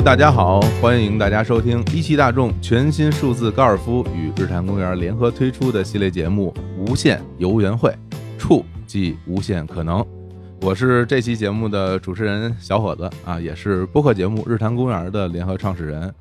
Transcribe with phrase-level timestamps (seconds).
[0.00, 6.54] 大家好，欢迎大家收听一汽大众全新数字高尔夫与日坛公园联合推出的系列节目
[6.90, 7.90] 《无限游园会》，
[8.38, 10.04] 触即无限可能。
[10.62, 16.14] 我是这期节目的主持人小伙子啊，也是播客节目《日坛公园》的联合创始人。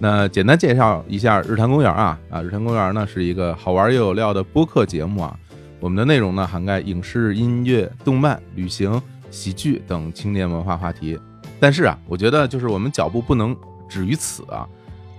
[0.00, 5.34] 那简单介绍一下日坛公园啊啊，日坛公园呢是一个好玩又有料的播客节目啊。
[5.78, 9.00] 我们的内容呢涵盖影视、音乐、动漫、旅行、
[9.30, 11.18] 喜剧等青年文化话题。
[11.60, 13.54] 但是啊，我觉得就是我们脚步不能
[13.88, 14.66] 止于此啊，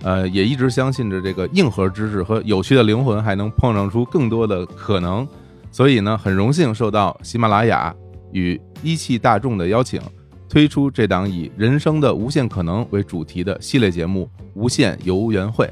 [0.02, 5.26] 呃，也一直相信着这个硬核知识和有趣的灵魂还能碰撞出更多的可能。
[5.70, 7.94] 所以呢，很荣幸受到喜马拉雅
[8.32, 10.00] 与一汽大众的邀请，
[10.48, 15.64] 推出这档以人生的无限可能为主题的系列节目《无限游园会》，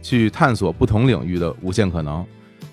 [0.00, 2.24] 去探索不同领域的无限可能。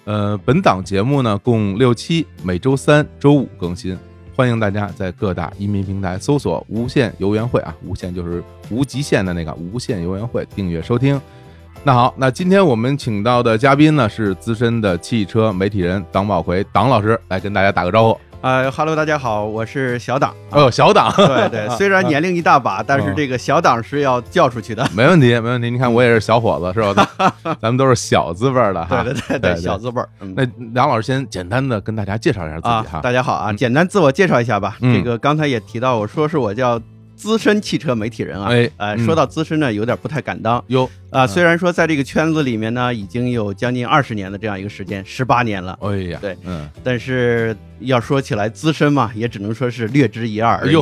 [0.04, 3.98] 呃，本档节目呢共六期，每周三、周五更新。
[4.36, 11.20] 欢迎大家在各大音频平台搜索“无限游园会”啊，无限就是无极限的那个“无限游园会”，订阅收听。
[11.86, 18.20] 那好，那今天我们请到的嘉宾呢是资深的汽车媒体人党宝奎党老师，来跟大家打个招呼。
[18.46, 20.32] 呃哈喽，大家好，我是小党。
[20.52, 24.88] 哦，小党，对对， 虽然年龄一大把，但是这个小党是要叫出去的。
[24.96, 25.72] 没问题，没问题。
[25.72, 27.10] 你看我也是小伙子，是吧？
[27.60, 29.04] 咱们都是小字辈的哈。
[29.04, 30.08] 对对对对，小字辈儿。
[30.36, 33.02] 那梁老师先简单的跟大家介绍一下自己哈。
[33.02, 34.78] 大家好啊，简单自我介绍一下吧。
[34.80, 36.80] 这个刚才也提到，我说是我叫
[37.16, 38.50] 资深汽车媒体人啊。
[38.52, 40.64] 哎，呃，说到资深呢，有点不太敢当。
[40.68, 40.88] 哟。
[41.16, 45.78] 啊，虽然说在这个圈子里面呢，已经有将近二十年的这样一个时间，十八年了。
[45.82, 50.56] 哎呀，对，嗯，但是要说起来资深嘛，也只能说是略知一二。
[50.58, 50.76] 而已，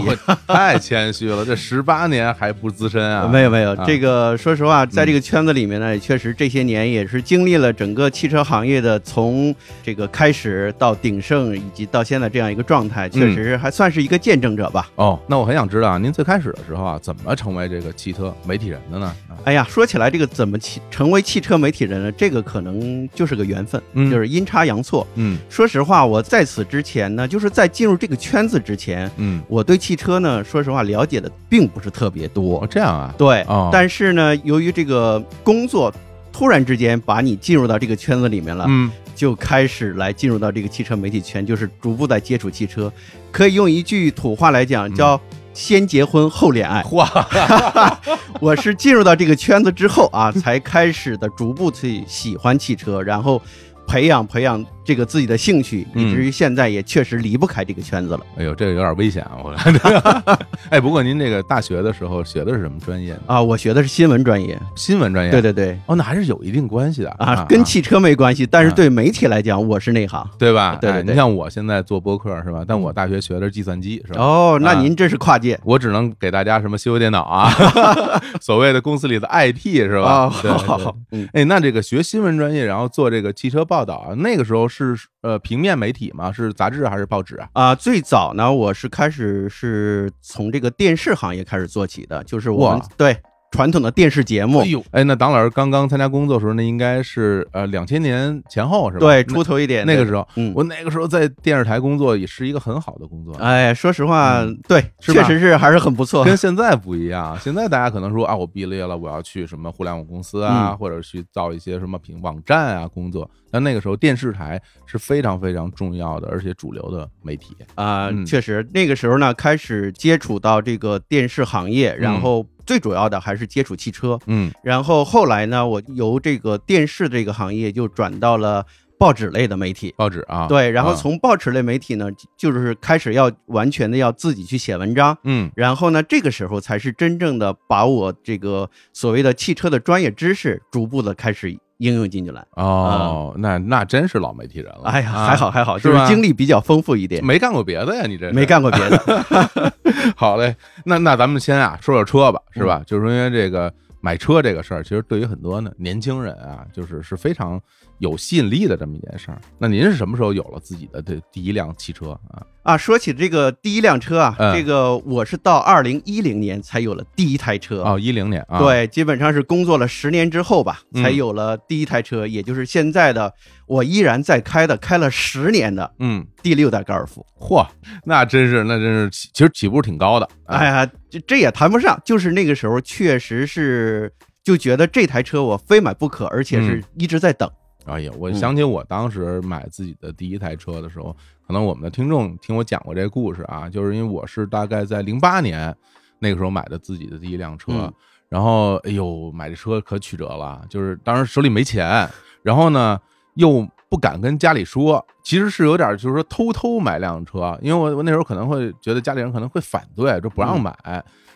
[0.48, 3.28] 太谦虚了，这十八年还不资深啊？
[3.32, 9.54] 没有没有，这个说实话，在这个圈子里面呢，也确实这些年也是经历了整个汽车行业的从
[9.84, 14.90] 这个开始到鼎盛，以及到现在这样一个状态，确实还算是一个见证者吧。
[14.96, 19.16] 哦，那我很想知道啊，您最开始的时候啊，怎么成为这个汽车媒体人的呢？
[19.44, 20.23] 哎呀，说起来这个。
[20.28, 22.12] 怎么汽成为汽车媒体人呢？
[22.12, 25.06] 这个可能就是个缘分，就是阴差阳错。
[25.16, 32.60] 嗯，说实话，我在此之前呢，就是在进入这个圈子之前，嗯，我对汽车呢，说实话了解的并不是特别多。
[32.60, 33.14] 哦这样啊？
[33.18, 33.46] 对。
[33.72, 35.94] 但是呢，由于这个工作
[36.32, 42.92] 突然之间把你进入到这个圈子里面了，嗯，就开始来进入到这个汽车媒体圈，就是逐步在接触汽车。
[43.32, 45.20] 可以用一句土话来讲，叫。
[45.54, 47.28] 先结婚后恋爱，哇！
[48.42, 53.42] 我是进入到这个圈子之后啊，才开始的逐步去喜欢汽车，然后
[53.88, 54.64] 培养培养。
[54.86, 58.20] 这个自己的兴趣，以至于现在也确实离不开这个圈子了。
[58.36, 59.32] 哎呦，这个有点危险啊！
[59.42, 60.36] 我感觉。
[60.70, 63.42] 哎，不过您这个大学的时候学的是什么专业啊？
[63.42, 64.60] 我学的是新闻专业。
[64.76, 65.32] 新闻专业？
[65.32, 65.80] 对对对。
[65.86, 70.78] 哦，那还是有一定关系的啊，跟汽车没关系，但是对媒体来讲，我是内行，对吧？
[70.82, 71.02] 对。
[71.04, 72.66] 你像我现在做播客是吧？
[72.68, 74.22] 但我大学学的是计算机，是吧？
[74.22, 75.58] 哦，那您这是跨界。
[75.64, 77.50] 我只能给大家什么修修电脑啊，
[78.42, 80.30] 所谓的公司里的 IT 是吧？
[80.30, 80.98] 好好好。
[81.32, 85.40] 哎，那这个学新闻专业，然后做这个汽车报道啊，那个时候是呃。
[85.40, 86.32] 平面媒体吗？
[86.32, 87.50] 是杂志还是报纸啊？
[87.54, 93.18] 啊，最早呢，我是开始是从这个电视行业开始做起的，就是我们对。
[93.52, 99.02] 传统的电视节目，哎呦，哎，那党老师刚刚参加工作的时候，那应该是呃两千年前后是吧？
[99.02, 103.36] 对，出头一点那个时候，嗯，我那个时候在电视台工作也是一个很好的工作。
[103.36, 106.26] 哎，说实话，对，确实是还是很不错。
[106.26, 113.30] 跟现在不一样，现在大家可能说啊，我毕业了，我要去什么互联网公司啊，或者去造一些什么平网站啊工作。
[113.54, 122.44] 但那个时候电视台是非常非常重要的，而且主流的媒体啊，确实那个时候呢，开始接触到这个电视行业，然后。
[122.66, 128.66] 最主要的还是接触汽车，嗯，然后后来呢，我由这个电视这个行业就转到了
[128.98, 141.60] 报纸类的媒体，报纸啊，对，然后从报纸类媒体呢，就是开始要完全的要自己去写文章，嗯，然后呢，这个时候才是真正的把我这个所谓的汽车的专业知识逐步的开始。
[141.78, 144.84] 应用进去了哦，那那真是老媒体人了。
[144.86, 147.24] 哎呀，还好还好，就是经历比较丰富一点。
[147.26, 149.74] 没干过别的呀，你这没干过别的。
[150.16, 150.56] 好嘞，
[150.86, 152.82] 那那咱们先啊说说车吧，是吧？
[152.86, 157.60] 就是因为这个买车这个事儿，其实对于很多呢年轻人啊，就是是非常
[158.00, 159.40] 有吸引力的这么一件事儿。
[159.58, 162.44] 那您是什么时候有了自己的这第一辆汽车啊？
[162.64, 173.34] 啊，说起这个第一辆车啊，这个我是到二零一零年才有了第一台车哦，一零年啊，对，基本上是工作了十年之后吧，才有了第一台车，也就是现在的
[173.68, 177.26] 我依然在开的，开了十年的，嗯，第六代高尔夫。
[177.40, 177.68] 嚯，
[178.04, 180.30] 那真是，那真是，其实起步挺高的。
[180.46, 184.12] 哎呀，这这也谈不上，就是那个时候确实是
[184.44, 187.50] 就觉得这台车我非买不可，而且是一直在等。
[187.86, 191.16] 哎呀，我想起我当时买自己的第一台车的时候。
[191.46, 195.76] 可能我们的听众听我讲过这个故事啊，就是因为我是大概在零八年
[196.20, 197.94] 那个时候买的自己的第一辆车，
[198.34, 202.10] 然后哎呦，买这车可曲折了，就是当时手里没钱，
[202.42, 203.00] 然后呢
[203.36, 210.76] 又不敢跟家里说，其实是有点就是说偷偷买辆车，因为我我那时候可能会觉得家里人可能会反对，就不让买。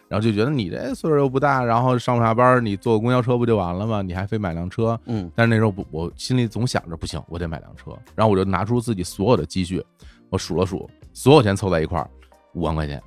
[0.09, 4.01] 然后就觉得你这岁数又不大，然后上不下班，你坐公交车不就完了吗？
[4.01, 4.99] 你还非买辆车？
[5.05, 7.91] 嗯，但是那时候不，我心里总想着不行，我得买辆车。
[8.15, 9.85] 然后我就拿出自己所有的积蓄，
[10.29, 12.09] 我数了数，所有钱凑在一块儿，
[12.55, 12.99] 五万块钱，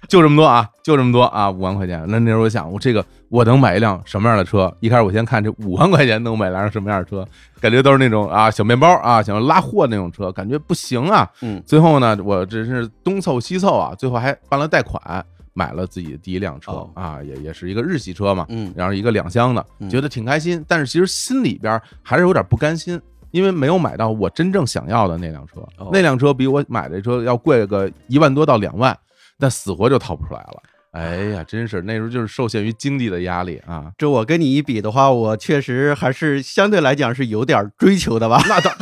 [0.08, 2.04] 就这么多啊，就这么多啊，五万块钱。
[2.08, 4.72] 那那时候我想，我这个我能买一辆什么样的车？
[4.80, 7.26] 一开始我先看这五万块钱能买辆什么样的车，
[7.60, 11.28] 感觉都是那种啊小面包啊，想要拉货那种车，感觉不行啊。
[11.42, 15.24] 嗯，最后呢，我真是东凑西凑啊，最后还办了贷款。
[15.54, 23.00] 买了自己的第一辆车哦啊，也也是一个日系车嘛，嗯然后一个两厢的，嗯觉得挺开心，但是其实心里边还是有点不甘心，
[23.32, 28.96] 因为没有买到我真正想要的那辆车，哦那辆车比我买的车要贵个一万多到两万，
[29.38, 30.62] 但死活就掏不出来了。
[30.92, 33.90] 哎呀，真是那时候就是受限于经济的压力啊。
[33.96, 38.40] 这我跟你一比的话，我确实还是相对来讲是有点追求的吧。
[38.48, 38.72] 那当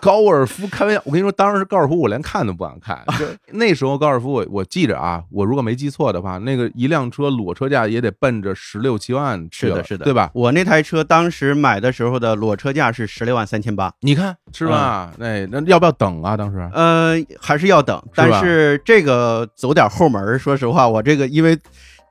[0.00, 3.02] 高尔夫开玩笑，我跟你说，当时高尔夫我连看都不敢看。
[3.18, 10.30] 就 那时候高尔夫我我记着啊，我如果没记错的话，那个一辆车裸车价也得奔着十六七万去了，是的，是的，对吧？
[10.34, 15.12] 我那台车当时买的时候的裸车价是十六万三千八，你看是吧？
[15.18, 16.36] 那那要不要等啊？
[16.36, 21.43] 当时呃，还是要等，但是这个走点后门，说实话，我这个因为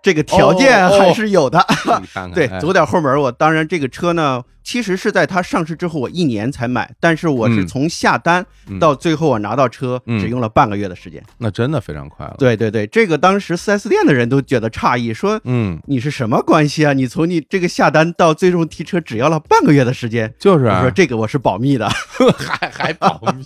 [0.01, 1.65] 这个条件还是有的。
[2.01, 11.23] 你 看看，对，哎走点后门，我当然这个车呢，其实是在它上市之后我一年才买，但是我是嗯从下单嗯到最后我拿到车，嗯只用了半个月的时间。
[11.37, 16.91] 那真的非常快了。，对对对，这个当时四 S 店的人都觉得诧异，说嗯，你是什么关系啊？
[16.91, 20.33] 你从你这个下单到最终提车只要了半个月的时间。
[20.37, 21.87] 就是啊我说，这个我是保密的。
[22.37, 23.45] 还还保密。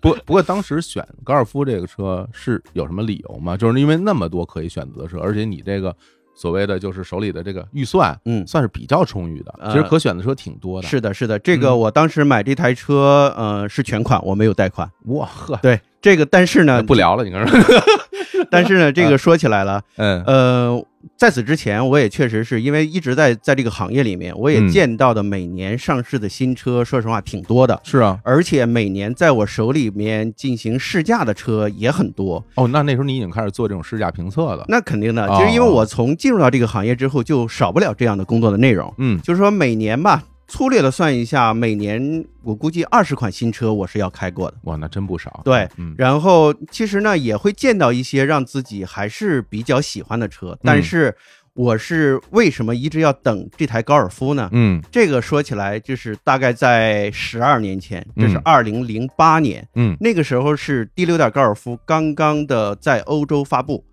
[0.00, 3.56] 不不过当时选高尔夫这个车是有什么理由吗？
[3.56, 5.94] 就是因为那么多可以选择的车，而且你这个
[6.34, 9.54] 所谓的就是手里的这个预算，嗯算是比较充裕的。
[9.58, 10.86] 呃其实可选的车挺多的。
[10.86, 14.90] 是的，是的，这个嗯我当时买这台车，呃，是全款，我没有贷款。
[15.06, 17.44] 哇呵，对，这个但是呢，不聊了，你看，
[18.50, 20.86] 但是呢，这个说起来了，嗯呃，
[21.16, 32.44] 在此之前，我也确实是因为一直在在这个行业里面，我也嗯见到的每年上市的新车，说实话挺多的，是啊，而且每年在我手里面进行试驾的车也很多。
[32.56, 34.64] 哦，那那时候你已经开始做这种试驾评测了。
[34.68, 38.92] 那肯定的，哦就是因为我从进入到这个行业之后，就少不了这样的工作的内容。
[38.98, 44.56] 嗯，就是说每年吧，粗略的算一下，每年我估计二十款新车我是要开过的。
[44.62, 45.40] 哇，那真不少。
[45.44, 51.14] 对，嗯然后其实呢也会见到一些让自己还是比较喜欢的车，但是
[51.54, 54.48] 我是为什么一直要等这台高尔夫呢？
[54.52, 63.84] 嗯这个说起来就是大概在十二年前，这是嗯二零零八年，嗯那个时候是第六代高尔夫刚刚的在欧洲发布，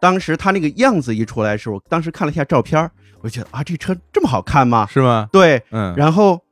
[0.00, 2.90] 当时它那个样子一出来的时候，我当时看了一下照片儿，
[3.24, 4.86] 我就觉得啊，这车这么好看吗？
[4.86, 5.26] 是吗？
[5.32, 6.42] 对，嗯，然后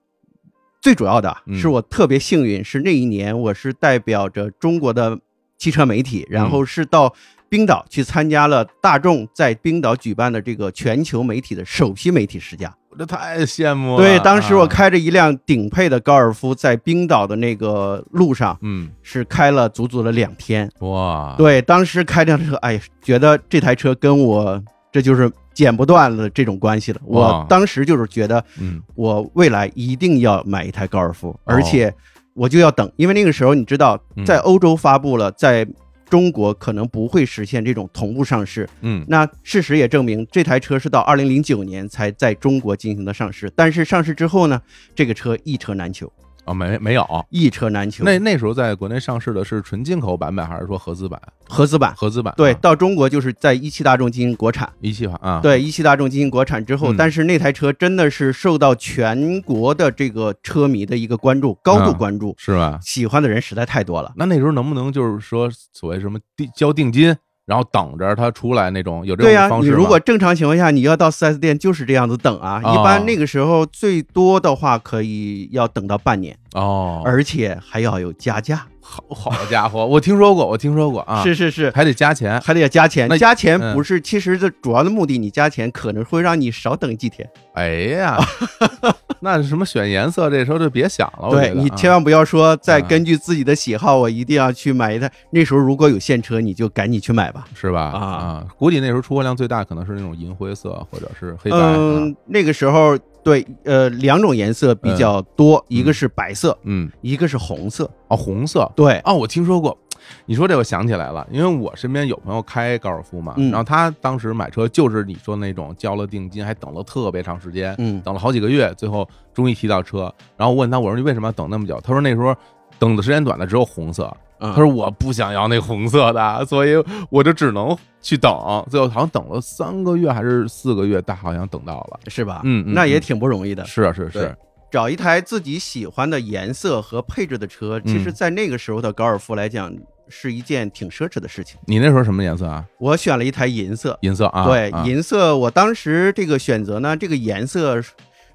[0.81, 5.19] 最主要的嗯是我特别幸运，是那一年我是代表着中国的
[5.59, 7.15] 汽车媒体，然后是到
[7.51, 12.75] 冰岛去参加了大众在冰岛举办的这个全球媒体的首批媒体试驾。
[12.89, 14.03] 我这太羡慕了。
[14.03, 20.71] 对，当时我啊，开着一辆顶配的高尔夫，在冰岛的那个路上嗯，是开了足足的两天。
[20.81, 27.01] 哇，对，当时开这辆车，哎，觉得这台车跟我这就是剪不断的这种关系了。
[27.05, 28.81] 我当时就是觉得，嗯。
[28.95, 31.39] 我未来一定要买一台高尔夫，哦。
[31.45, 31.93] 而且
[32.35, 35.67] 我就要等，因为那个时候你知道嗯，在欧洲发布了，在
[36.09, 38.69] 中国可能不会实现这种同步上市。
[38.83, 39.05] 嗯。
[39.09, 44.61] 那事实也证明，这台车是到二零零九年才在中国进行的上市，但是上市之后呢，
[44.95, 46.11] 这个车一车难求，
[46.45, 47.07] 哦，没没有。
[47.31, 48.05] 一车难求。
[48.05, 51.21] 那那时候在国内上市的是纯进口版本，还是说合资版？
[51.49, 51.95] 合资版。
[51.97, 62.79] 合资版对，啊到中国就是在一汽大众进行国产，一汽款啊，，对，一汽大众进行国产之后，嗯但是那台车真的是受到全国的这个车迷的一个关注，高度嗯关注，是吧？
[62.83, 64.13] 喜欢的人实在太多了。
[64.17, 67.15] 那那时候能不能就是说所谓什么定交定金，
[67.47, 69.77] 然后等着他出来那种有这对呀、种方式吗？
[69.77, 78.67] 你如果正常情况下你要到 4S 店就是这样子等啊，哦一般那个时候最多的话可以要等到半年，哦，而且还要有加价。
[78.85, 82.41] 好好家伙，我听说过，我听说过啊，是是是，还得加钱。
[82.41, 83.17] 还得要加钱那。
[83.17, 87.29] 加钱嗯不是，其实这主要的目的，你加钱可能会让你少等几天。
[87.55, 88.19] 哎呀，
[89.25, 95.11] 那什么选颜色这时候就别想了，对你千万不要说再啊根据自己的喜好，我一定要去买一台。
[95.31, 97.47] 那时候如果有现车，你就赶紧去买吧。
[97.55, 97.81] 是吧？
[97.83, 101.57] 啊啊，估计那时候出货量最大可能是那种银灰色或者是黑白。
[101.57, 107.89] 啊嗯，那个时候对，呃，两种颜色比较多，一个是白色，嗯，一个是红色。
[108.09, 108.69] 哦，红色。
[108.75, 109.79] 对，哦，我听说过，
[110.27, 120.13] 你说这我想起来了，因为我身边有朋友开高尔夫嘛，嗯然后他当时买车就是你说那种交了定金，还等了特别长时间，嗯等了好几个月，最后终于提到车。
[120.37, 121.81] 然后我问他，我说你为什么要等那么久？
[121.83, 122.35] 他说那时候
[122.79, 128.33] 等的时间短的只有红色，嗯他说我不想要那红色的，所以我就只能去等。
[128.69, 132.01] 最后好像等了三个月还是四个月，但好像等到了。
[132.09, 132.41] 是吧？
[132.45, 133.65] 嗯嗯那也挺不容易的。
[133.65, 134.37] 是啊是对是，
[134.73, 139.71] 找一台自己喜欢的颜色和配置的车，嗯其实，在那个时候的高尔夫来讲，
[140.09, 141.59] 是一件挺奢侈的事情。
[141.67, 142.65] 你那时候什么颜色啊？
[142.79, 144.47] 我选了一台银色，银色啊？
[144.47, 145.37] 对，啊银色。
[145.37, 147.83] 我当时这个选择呢，这个颜色，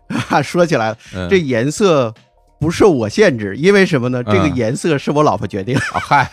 [0.10, 2.14] 哈， 说起来，嗯这颜色
[2.60, 4.24] 不受我限制，因为什么呢？
[4.24, 5.76] 这个嗯颜色是我老婆决定。
[5.76, 6.30] 啊嗨，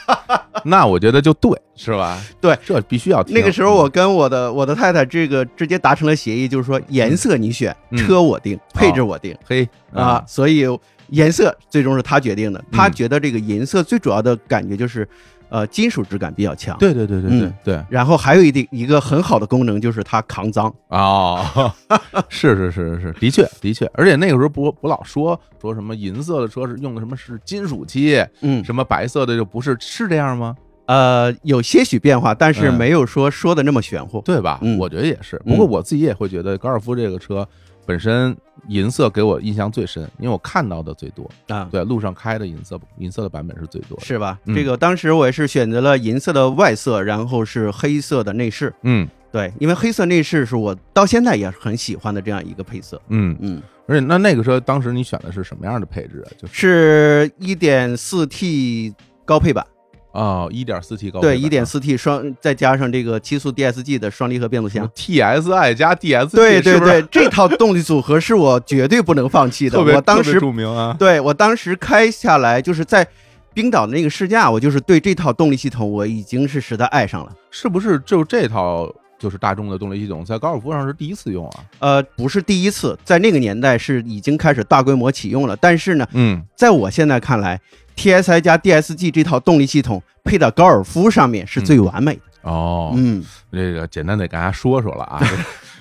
[0.65, 2.21] 那我觉得就对，是吧？
[2.41, 3.35] 对，这必须要听。
[3.35, 7.99] 那个时候，我跟我的我的太太这个直接达成了协议，就是说颜色你选，嗯。
[7.99, 9.37] 车我定，配置我定。
[9.45, 10.67] 嘿啊，，所以
[11.09, 12.59] 颜色最终是他决定的。
[12.59, 12.67] 嗯。
[12.73, 15.07] 他觉得这个银色最主要的感觉就是，
[15.55, 20.75] 呃，金属质感比较强。，对对对对对嗯对然后还有一定一个很好的功能就是它抗脏。
[20.89, 21.73] 哦，
[22.29, 30.57] 是是是是是，的确的确，而且那个时候不不老说说什么银色的车是用的什么是金属漆，嗯，什么白色的就不是，是这样吗？
[30.87, 34.21] 呃，有些许变化，但是嗯没有说说的那么玄乎。
[34.23, 34.59] 对吧？
[34.63, 35.41] 嗯我觉得也是。
[35.47, 37.47] 不过我自己也会觉得高尔夫这个车
[37.87, 38.37] 本身
[38.69, 41.31] 银色给我印象最深，因为我看到的最多。
[41.49, 44.05] 啊，对，路上开的银色银色的版本是最多的。
[44.05, 44.39] 是吧？
[44.47, 48.73] 嗯这个当时我也是选择了银色的外色，然后是黑色的内饰。
[48.83, 53.03] 嗯对，因为黑色内饰是我到现在也是很喜欢的这样一个配色。
[53.09, 56.31] 嗯，嗯，而且那那个车当时你选的是什么样的配置啊？
[56.39, 59.67] 就是是一点四 T 高配版，
[60.15, 64.89] 哦，一点四 T 高对，版一点四 T 双，再加上这个七速 DSG 的双离合变速箱。
[64.95, 69.79] TSI 加 DSG，对对对，这套动力组合是我绝对不能放弃的。
[69.83, 70.95] 我当时著名啊。
[70.97, 73.05] 对我当时开下来，就是在
[73.53, 77.33] 冰岛的那个试驾，我就是对这套动力系统我已经是实在爱上了。
[77.51, 81.65] 是不是就这套就是大众的动力系统在高尔夫上是第一次用啊？
[81.81, 85.57] 呃，不是第一次，在那个年代是已经开始大规模启用了。
[85.57, 87.61] 但是呢，嗯，在我现在看来
[87.97, 92.21] ，TSI 加 DSG 这套动力系统配到高尔夫上面是最完美的。
[92.43, 95.21] 哦，嗯，这个简单得给大家说说了啊。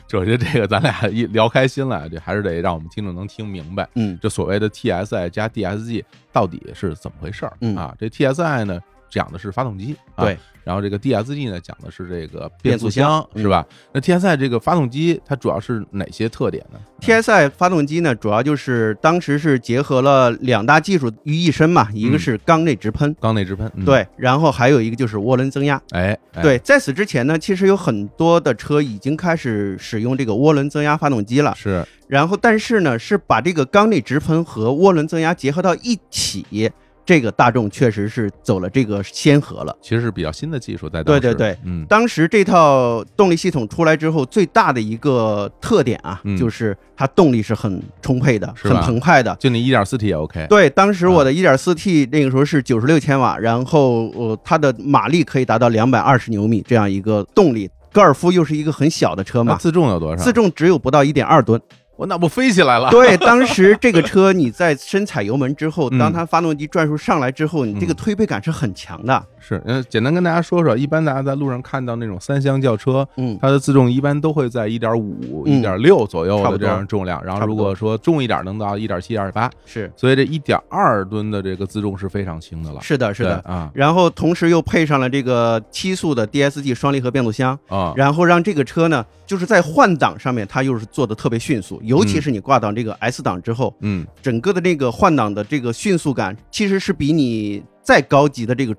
[0.08, 7.96] 就我觉得这个咱俩一聊开心了，这还是得让我们听众能听明白，嗯这所谓的 TSI 加 DSG 到底是怎么回事儿、嗯啊？
[8.00, 8.79] 这 TSI 呢
[9.13, 13.63] 讲的是发动机，啊、对，然后这个 DSG 呢讲的是这个变速速箱，是吧？
[13.93, 25.79] 那 TSI 这个发动机它主要是哪些特点呢？TSI 发动机呢，主要就是当时是结合了两大技术于一身嘛，一个是缸内直喷，缸内直喷，嗯、，对，然后还有一个就是涡轮增压。
[25.91, 31.53] 哎，哎，对，在此之前呢，其实有很多的车已经开始使用这个涡轮增压发动机了。
[31.55, 36.72] 是，然后，但是呢，是把这个缸内直喷和涡轮增压结合到一起，
[37.06, 39.76] 这个大众确实是走了这个先河了。
[39.82, 49.36] 其实是比较新的技术在当时，对对对，嗯，当时这套动力系统出来之后，最大的一个特点啊，嗯就是它动力是很充沛的，很澎湃的。
[49.40, 57.70] 就你一点四 T 也 OK，对，当时我的一点四 T 那个时候是九十六千瓦，然后呃，它的马力可以达到两百二十牛米这样一个动力。
[57.92, 60.24] 高尔夫又是一个很小的车嘛，自重有多少？
[60.24, 61.62] 自重只有不到一点二吨。
[61.96, 62.90] 我那不飞起来了？
[62.90, 69.24] 对， 当时这个车你在深踩油门之后， 嗯当它发动机转速上来之后，你这个嗯推背感是很强的。
[69.46, 82.82] 是，呃，简单跟大家说说，一般大家在路上看到那种三厢轿车，嗯，它的自重一般都会在一点五、嗯一点六左右的这样重量，然后如果说重一点，能到一点七、二八，是所以这一点二吨的这个自重是非常轻的了。
[82.82, 83.42] 是的，是的。
[83.42, 98.74] 对啊然后同时又配上了这个七速的 DSG 双离合变速箱，啊，然后让这个车呢，就是在换挡上面它又是做的特别迅速，尤其是你挂到这个 S 档之后，嗯整个的这个换挡的这个迅速感，其实是比你再高级的这个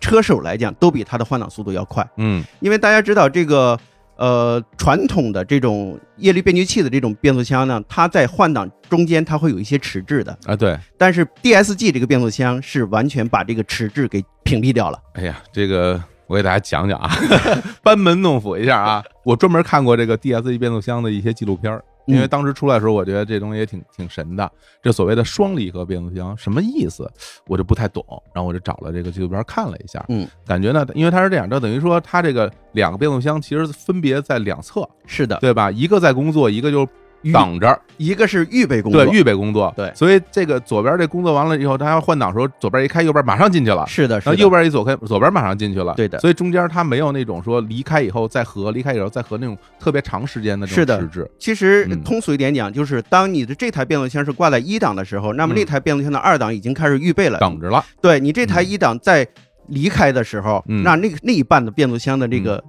[0.00, 2.08] 车手来讲，都比它的换挡速度要快。
[2.16, 3.78] 嗯因为大家知道这个
[4.16, 14.98] 呃传统的这种液力变矩器的这种变速箱呢，它在换挡中间它会有一些迟滞的，啊，对，但是 DSG 这个变速箱是完全把这个迟滞给屏蔽掉了。
[15.14, 17.10] 哎呀，这个我给大家讲讲啊，
[17.82, 19.02] 班门弄斧一下啊。
[19.24, 24.50] 我专门看过这个 DSG 变速箱的一些纪录片儿，因为嗯当时出来的时候，我觉得这东西也挺挺神的。
[24.82, 27.10] 这所谓的双离合变速箱什么意思，
[27.46, 28.04] 我就不太懂。
[28.34, 35.70] 然后我就找了这个纪录片看了一下，嗯，感觉呢，因为它是这样，这等于说它这个两个变速箱其实分别在两侧，是的，对吧？
[35.70, 36.86] 一个在工作，一个就
[37.22, 39.72] 预挡着，一个是预备工作，对，预备工作。
[39.76, 39.92] 对。
[39.94, 43.86] 所以这个左边这工作完了以后，它要换挡的时候，左边一开，右边马上进去了。
[43.86, 45.94] 是的，是的，然后右边一左开，左边马上进去了。
[45.94, 46.18] 对的。
[46.18, 50.98] 所以中间它没有那种说离开以后再合，离开以后再合那种特别长时间的这是的。
[50.98, 51.30] 种迟滞。
[51.38, 52.02] 其实嗯。
[52.02, 55.56] 通俗一点讲，就是当你的这台变速箱是挂在一档的时候，那么嗯。
[55.56, 57.38] 那台变速箱的二档已经开始预备了。
[57.38, 59.26] 等着了，对你这台嗯一档在
[59.68, 60.82] 离开的时候，嗯。
[60.82, 62.62] 那那个那一半的变速箱的这个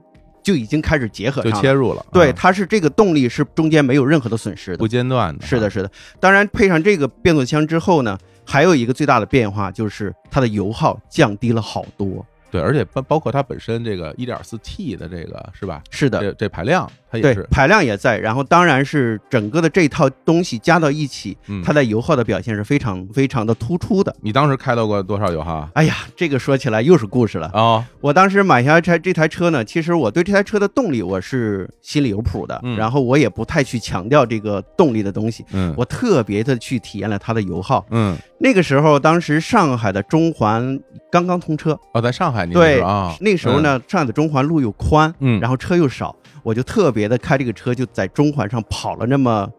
[0.44, 1.52] 就已经开始结合就。
[1.52, 4.88] 切入了，对，啊它是这个动力是中间没有任何的损失的不。
[4.88, 5.92] 间断的，是的，，是的。
[6.20, 12.26] 当然，配上这个变速箱之后呢，还有一个最大的变化就是它的油耗降低了好多。
[12.52, 15.82] 对，而且包包括它本身这个 1.4T 的这个是吧？
[15.90, 24.14] 是的，这这排量它也对是，，排量也在，然后当然是整个的这套东西加到一起，嗯它在油耗的表现是非常非常的突出的。
[24.22, 25.70] 你当时开到过多少油耗啊？
[25.74, 27.50] 哎呀，这个说起来又是故事了。
[27.54, 37.86] 哦，我当时买下这这台车呢，其实我对这台车的动力我是心里有谱的，嗯然后我也不太去强调这个动力的东西，嗯，我特别的去体验了它的油耗。
[37.92, 40.80] 嗯，那个时候，当时上海的中环
[41.12, 49.50] 刚刚通车，哦，在上海你对啊，那时候呢，上海的中环路又宽，嗯，然后车又少，我就特别的开这个车，就在中环上跑了那么，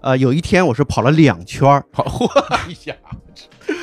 [0.00, 2.94] 呃，有一天我是跑了两圈儿，好，嚯，哎呀，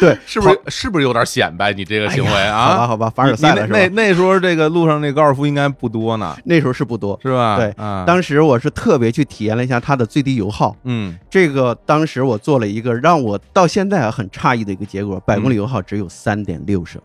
[0.02, 2.88] 对，是不是是不是有点显摆你这个行为啊好吧，啊？
[2.88, 3.80] 好吧，凡尔赛了是吧？
[3.80, 7.18] 那那那时候这个路上那高尔夫应该不多呢，那时候是不多。
[7.24, 7.56] 是吧？
[7.56, 17.02] 对啊，当时我是特别去体验了一下它的最低油耗，嗯，这个当时我做了一个让我到现在还很诧异的一个结果，百公里油耗只有三点六升。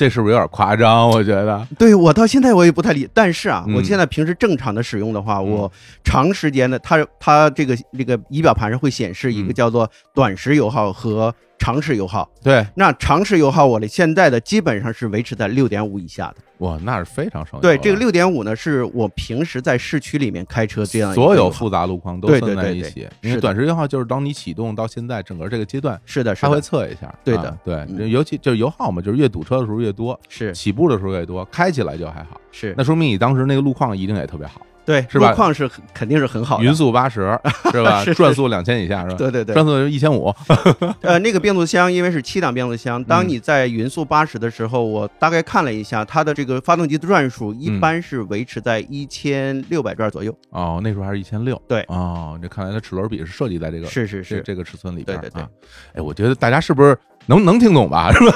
[0.00, 1.06] 这是不是有点夸张？
[1.10, 3.74] 我觉得，对我到现在我也不太理，但是啊，嗯。
[3.74, 5.50] 我现在平时正常的使用的话，嗯。
[5.50, 9.52] 我长时间的，它它这个这个仪表盘上会显示一个嗯。
[9.52, 12.28] 叫做短时油耗和长时油耗。
[12.42, 16.36] 对，那长时油耗我的现在的基本上是维持在六点五以下的。
[16.58, 27.14] 哇，那是非常省油对，这个六点五呢，是我平时在市区里面开车这样所有复杂路况都对算在一起，因为短时油耗就是当你启动到现在整个这个阶段，是的，是它会，测一下。
[27.24, 27.44] 对的。
[27.44, 28.08] 啊对，嗯。
[28.10, 30.52] 尤其就是油耗嘛，就是越堵车的时候越多，是。
[30.52, 32.38] 起步的时候越多，开起来就还好。
[32.52, 36.64] 是，那说明你当时那个路况一定也特别好，对，是吧路况是很肯定是很好的。
[36.64, 37.38] 匀速八十
[37.70, 38.04] 是吧？
[38.16, 39.16] 转速两千以下是吧？
[39.16, 40.34] 对对对，转速一千五，
[41.02, 50.34] 呃，那个变速箱因为是七档变速箱，当嗯你在匀速八十的时候，我大概看了一下，它的这个发动机的转速一嗯般是维持在一千六百转左右。
[50.50, 51.60] 哦，那时候还是一千六。
[51.68, 55.48] 对哦，这看来它齿轮比是设计在这个这是是是，这个尺寸里边儿对对对啊。
[55.94, 58.10] 哎，我觉得大家是不是能能听懂吧？
[58.14, 58.34] 是吧？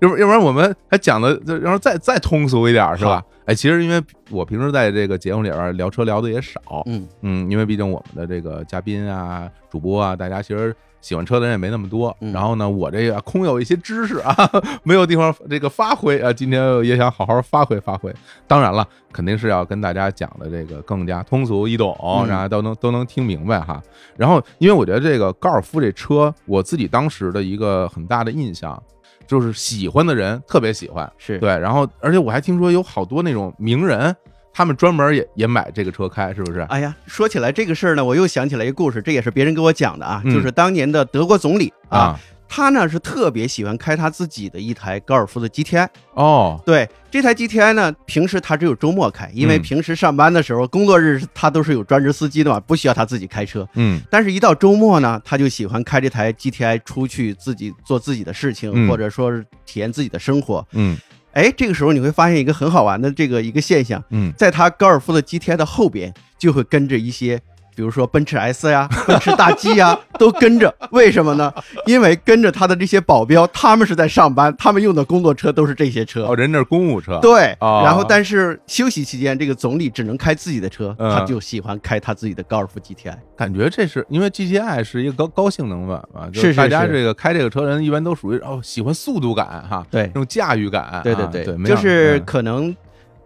[0.00, 3.22] 要不要不然我们还讲的，然再再通俗一点是吧？
[3.46, 12.16] 哎，其实因为我平时在这个节目里边聊车聊的也少，嗯，嗯，因为毕竟我们的这个嘉宾啊、主播啊，大家其实喜欢车的人也没那么多。
[12.20, 14.34] 嗯然后呢，我这个空有一些知识啊，
[14.82, 18.10] 没有地方这个发挥啊，今天也想好好发挥发挥。
[18.46, 23.82] 当然了，肯定是要跟大家讲的这个更加通俗易懂，嗯然后都能都能听明白哈。
[24.16, 28.82] 然后，因为我觉得这个高尔夫这车，我自己当时的一个很大的印象。
[29.26, 34.14] 就是喜欢的人特别喜欢，是对，然后而且我还听说有好多那种名人，
[34.54, 36.60] 他们专门也也买这个车开，是不是？
[36.70, 45.88] 哎呀，说起来这个事儿呢，我又想起来一个故事，这也是别人给我讲的啊，嗯就是当年的德国总理啊，啊，他呢是特别喜欢开他自己的一台高尔夫的 GTI。
[46.14, 53.68] 哦，对，这台 GTI 呢，平时他只有周末开，因为嗯平时上班的时候，工作日他都是有专职司机的嘛，不需要他自己开车。
[53.74, 60.64] 嗯但是，一到周末呢，他就喜欢开这台 GTI 出去自己做自己的事情，嗯或者说是体验自己的生活。
[60.70, 60.96] 嗯
[61.34, 67.40] 哎，这个时候你会发现一个很好玩的这个一个现象，嗯，在他高尔夫的 GTI 的后边就会跟着一些。
[67.74, 70.74] 比如说奔驰 S 呀、 奔驰大 G 呀，都跟着。
[70.90, 71.52] 为什么呢？
[71.86, 76.24] 因为跟着他的这些保镖，他们是在上班，他们用的工作车都是这些车。
[76.26, 83.16] 哦，人这是公务车，对，哦然后但是休息期间，这个总理只能开自己的车，嗯他就喜欢开他自己的高尔夫 GTI。
[83.36, 92.74] 感觉这是因为 GTI 是一个高高性能版嘛，就是是是大家这个开这个车人一般都属于哦喜欢速度感哈，对那种驾驭感，对对啊对，就是嗯可能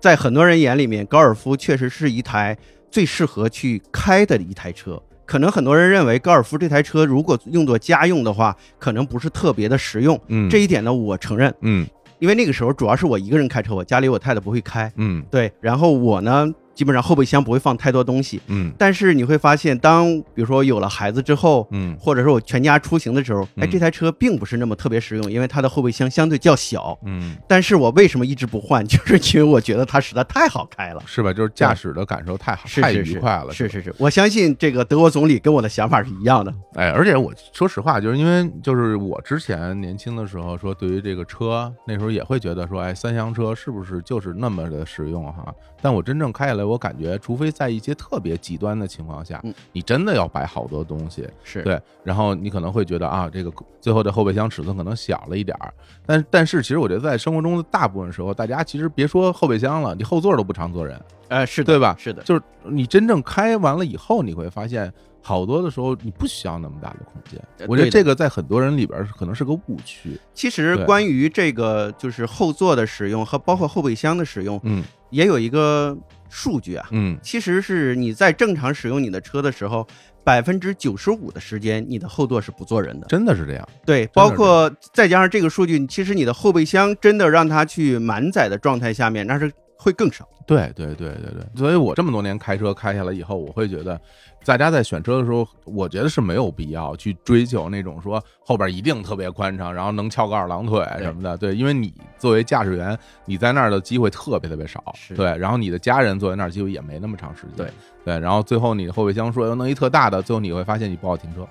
[0.00, 2.56] 在很多人眼里面，高尔夫确实是一台
[2.90, 5.00] 最适合去开的一台车。
[5.26, 10.18] 可能很多人认为高尔夫这台车如果用作家用的话，可能不是特别的实用。
[10.28, 10.48] 嗯。
[10.48, 11.86] 这一点呢，我承认，嗯。
[12.18, 15.22] 因为那个时候主要是我一个人开车，我家里我太太不会开，嗯。
[15.30, 18.40] 对，然后我呢，基本上后备箱不会放太多东西。
[18.46, 26.96] 嗯但是你会发现，当比如说有了孩子之后，嗯或者说我全家出行的时候，哎，嗯这台车并不是那么特别实用，因为它的后备箱相对较小。
[27.04, 28.78] 嗯，但是我为什么一直不换？
[28.86, 31.02] 就是因为我觉得它实在太好开了。
[31.04, 31.32] 是吧？
[31.32, 36.54] 就是驾驶的感受太好，太愉快了，是是是，我相信这个德国总理跟我的想法是一样的。
[36.74, 45.52] 哎，而且我说实话，就是因为就是我之前年轻的时候说，对于这个车，那时候也会觉得说，哎，三厢车是不是就是那么的实用哈？
[45.82, 55.72] 但我真正开下来，我感觉，除非在一些特别极端的情况下嗯，你真的要摆好多东西，是，对，然后你可能会觉得啊，这个最后的后备箱尺寸可能小了一点儿，
[56.06, 61.96] 但但是其实我觉得在生活中的大部分时候，大家其实别说后备箱了，你后座都不常坐人，呃，是的，对吧？
[61.98, 67.66] 是的，就是你真正开完了以后，你会发现好多的时候你不需要那么大的空间呃。
[67.68, 70.18] 我觉得这个在很多人里边儿可能是个误区。
[70.32, 75.96] 其实关于这个就是后座的使用和包括后备箱的使用，嗯也有一个
[76.28, 79.86] 数据啊，嗯，其实是你在正常使用你的车的时候，
[80.24, 83.06] 百分之九十五的时间你的后座是不坐人的。
[83.06, 83.68] 真的是这样。
[83.86, 90.28] 对，包括再加上这个数据，其实你的后备箱真的让它去满载的状态下面，那是会更少。
[90.48, 94.00] 对对对对对，所以我这么多年开车开下来以后，我会觉得，
[94.46, 101.36] 大家在选车的时候，我觉得是没有必要去追求那种说后边一定特别宽敞，然后能翘个二郎腿什么的。
[101.36, 104.82] 对，因为你作为驾驶员，你在那儿的机会特别特别少。
[105.14, 107.66] 对，然后你的家人坐在那儿机会也没那么长时间。
[107.66, 107.70] 对
[108.04, 111.46] 对，然后最后你的后备箱说要弄一特大的，最后你会发现你不好停车，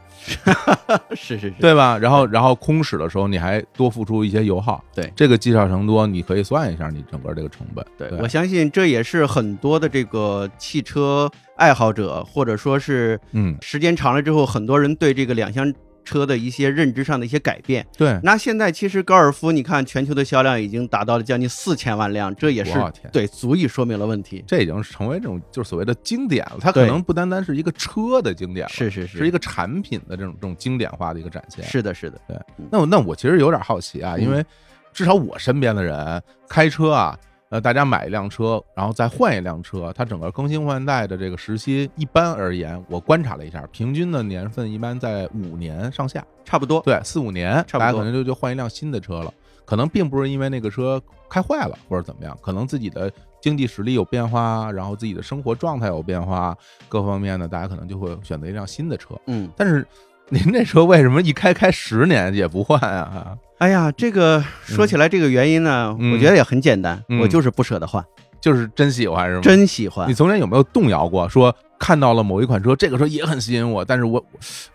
[1.14, 1.96] 是是是，对吧？
[2.00, 4.84] 然后然后空驶的时候你还多付出一些油耗。
[4.96, 7.86] 对这个积少成多，你可以算一下你整个这个成本。
[7.96, 15.74] 对，我相信这也是很多的这个汽车爱好者，或者说是嗯，时间长了之后，很多人对这个两厢
[16.06, 17.86] 车的一些认知上的一些改变。
[17.98, 22.72] 对，那现在其实高尔夫，你看全球的销量已经达到了将近四千万辆，这也是
[23.12, 24.42] 对足以说明了问题。
[24.48, 31.66] 这已经成为这种就是所谓的经典了，它可能不单单是一个车的经典了，是是是，是一个产品的这种这种经典化的一个展现。
[31.66, 32.38] 是的，是的，对。
[32.72, 34.22] 那我那我其实有点好奇啊，嗯。
[34.22, 34.46] 因为
[34.94, 46.82] 至少我身边的人开车啊，呃，大家买一辆车，然后再换一辆车，它整个更新换代的这个时期，一般而言，我观察了一下，平均的年份一般在五年上下，差不多。
[46.82, 49.34] 对，四五年，差不多大家可能就就换一辆新的车了。
[49.64, 56.58] 可能并不是因为那个车开坏了或者怎么样，可能自己的经济实力有变化，然后自己的生活状态有变化，
[56.88, 59.16] 各方面呢，大家可能就会选择一辆新的车。
[59.26, 59.86] 嗯，但是
[60.30, 63.36] 您这车为什么一开开十年也不换啊？
[63.60, 68.04] 哎呀，这个说起来这个原因呢，嗯我觉得也很简单，嗯我就是不舍得换，
[68.42, 69.42] 就是真喜欢是吗？
[69.42, 70.14] 真喜欢你。
[70.14, 71.28] 从前有没有动摇过？
[71.30, 74.24] 说看到了某一款车，这个车也很吸引我，但是我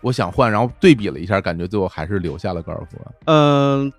[0.01, 2.97] 我想换，然后对比了一下，感觉最后还是留下了高尔夫。
[3.25, 3.91] 嗯、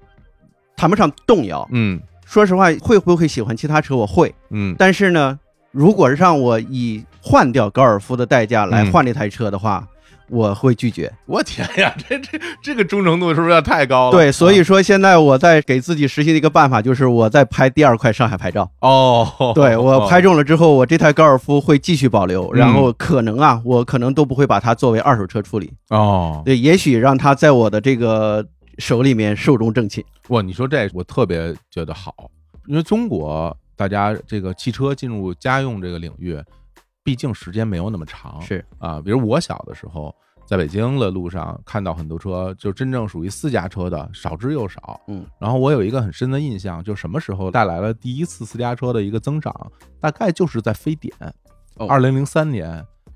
[0.76, 1.66] 谈不上动摇。
[1.70, 3.94] 嗯说实话，会不会喜欢其他车？
[3.94, 5.38] 我会，嗯但是呢，
[5.70, 9.86] 如果让我以换掉高尔夫的代价来嗯换这台车的话，
[10.28, 11.12] 我会拒绝。
[11.26, 14.12] 我天呀， 这这这个忠诚度是不是要太高了？
[14.12, 18.70] 对，所以啊说现在我在给自己实行的一个办法，就是我在拍第二块上海牌照。
[18.80, 25.72] 哦，对我拍中了之后，我这台高尔夫会继续保留，嗯然后可能啊，我可能都不会把它作为二手车处理。
[25.90, 28.44] 哦，对，也许让它在我的这个
[28.78, 30.04] 手里面寿终正寝。
[30.28, 32.30] 哇，你说这我特别觉得好，
[32.66, 36.38] 因为中国大家这个汽车进入家用这个领域，
[37.04, 40.12] 毕竟时间没有那么长，是啊，比如我小的时候。
[40.46, 45.00] 在北京的路上看到很多车，就真正属于私家车的少之又少。
[45.08, 49.54] 嗯，然后我有一个很深的印象，就什么时候带来了第一次私家车的一个增长，
[49.98, 51.14] 大概就是在非典，
[51.76, 52.68] 哦二零零三年，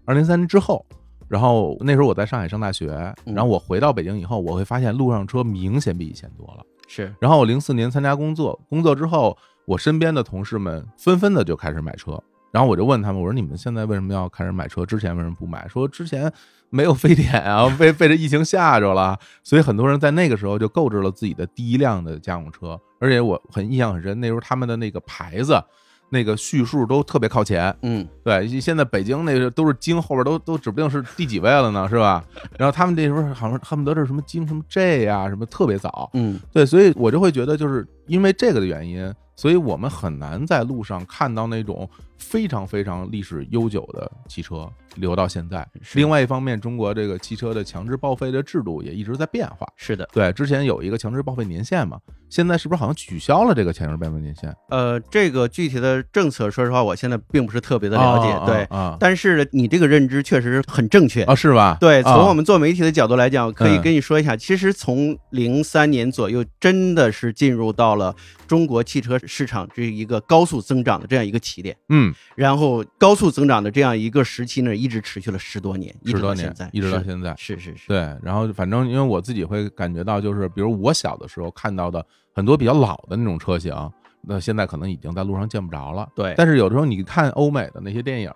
[0.07, 0.83] 二零零三年之后。
[1.29, 6.65] 然后那时候我在上海上大学，嗯然后我回到北京以后，我会发现路上车明显比以前多了。
[6.87, 12.19] 是，然后我零四年参加工作，工作之后，我身边的同事们纷纷的就开始买车。
[12.51, 14.85] 然后我就问他们，我说你们现在为什么要开始买车？
[14.87, 15.67] 之前为什么不买？
[15.69, 16.33] 说之前
[16.71, 22.79] 没有非典啊，被 被这疫情吓着了，所以很多人在那个时候就购置了自己的第一辆的家用车。
[23.01, 25.63] 而且我很印象很深，那时候他们的那个牌子。
[26.11, 32.25] 那个序数都特别靠前，嗯，对，现在北京那个都是京后边都都指不定是第几位了呢，是吧？
[32.59, 44.69] 然后他们那时候好像恨不得是什么京什么 J 啊、什么特别早，嗯，对，所以我就会觉得，就是因为这个的原因，所以我们很难在路上看到那种非常非常历史悠久的汽车。
[44.99, 45.67] 留到现在。
[45.95, 49.67] 另外一方面，中国这个汽车的强制报废的制度也一直在变化。
[49.77, 50.09] 是的。
[50.13, 51.99] 对，之前有一个强制报废年限嘛，
[52.31, 54.55] 现在是不是好像取消了这个强制报废年限？
[54.71, 58.31] 呃，这个具体的政策，说实话，我现在并不是特别的了解。
[58.31, 61.25] 啊对，啊但是呢你这个认知确实很正确。
[61.25, 61.77] 啊，是吧？
[61.79, 68.15] 对，从我们们做媒体的角度来讲，可以嗯跟你说一下，其实从零三年左右，真的是进入到了
[68.47, 77.35] 中国汽车市场这一个高速增长的这样一个起点，嗯，然后高速增长的这样一个时期呢，一直持续了十多年，一十多年直到现在，，一直到现在。
[77.37, 83.75] 是是是，对，然后反正因为我自己会感觉到，就是比如我小的时候看到的很多比较老的那种车型，
[84.23, 86.09] 那现在可能已经在路上见不着了。
[86.15, 88.33] 对但是有的时候你看欧美的那些电影，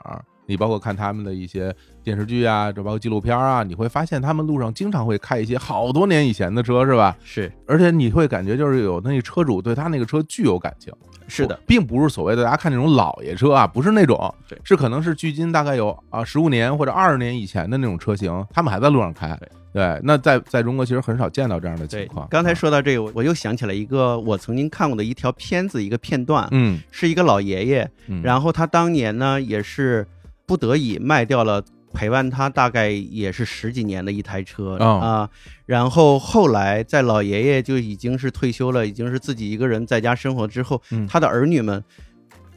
[0.52, 7.16] 你包括看他们的一些电视剧啊，这包括纪录片啊，你会发现他们路上经常会开一些好多年以前的车，是吧？
[7.24, 10.92] 是而且你会感觉就是有那车主对他那个车具有感情。
[11.28, 14.34] 是的，并不是所谓的大家看那种老爷车啊，不是那种，
[14.64, 19.34] 是可能是距今大概有啊十五年或者二十年以前的那种车型，他们还在路上开
[19.72, 19.98] 对。
[20.02, 30.06] 那在在中国其实很少见到这样的情况。，刚才啊，说到这个，我我又想起来一个我曾经看过的一条片子，一个片段，嗯，是一个老爷爷，嗯然后他当年呢也是
[30.46, 35.30] 不得已卖掉了陪伴他大概也是十几年的一台车啊、哦
[35.66, 41.06] 然后后来在老爷爷就已经是退休了，已经是自己一个人在家生活之后，嗯。
[41.06, 41.82] 他的儿女们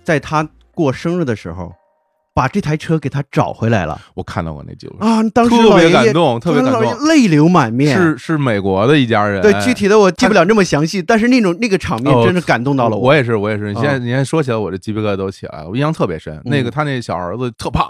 [0.04, 1.74] 在他过生日的时候，
[2.36, 5.24] 把这台车给他找回来了我看到过那记录，啊！
[5.34, 7.08] 当时特别感动，特别感动。
[7.08, 7.98] 泪流满面。
[7.98, 13.74] 是是美国的一家人，对，具体的我记不了这么详细，但是那种那个场面哦真是感动到了我也是，我也是。
[13.74, 15.70] 你现在嗯你现在说起来，我这鸡皮疙瘩都起来了。
[15.70, 17.90] 我印象特别深，那个他那小儿子特胖，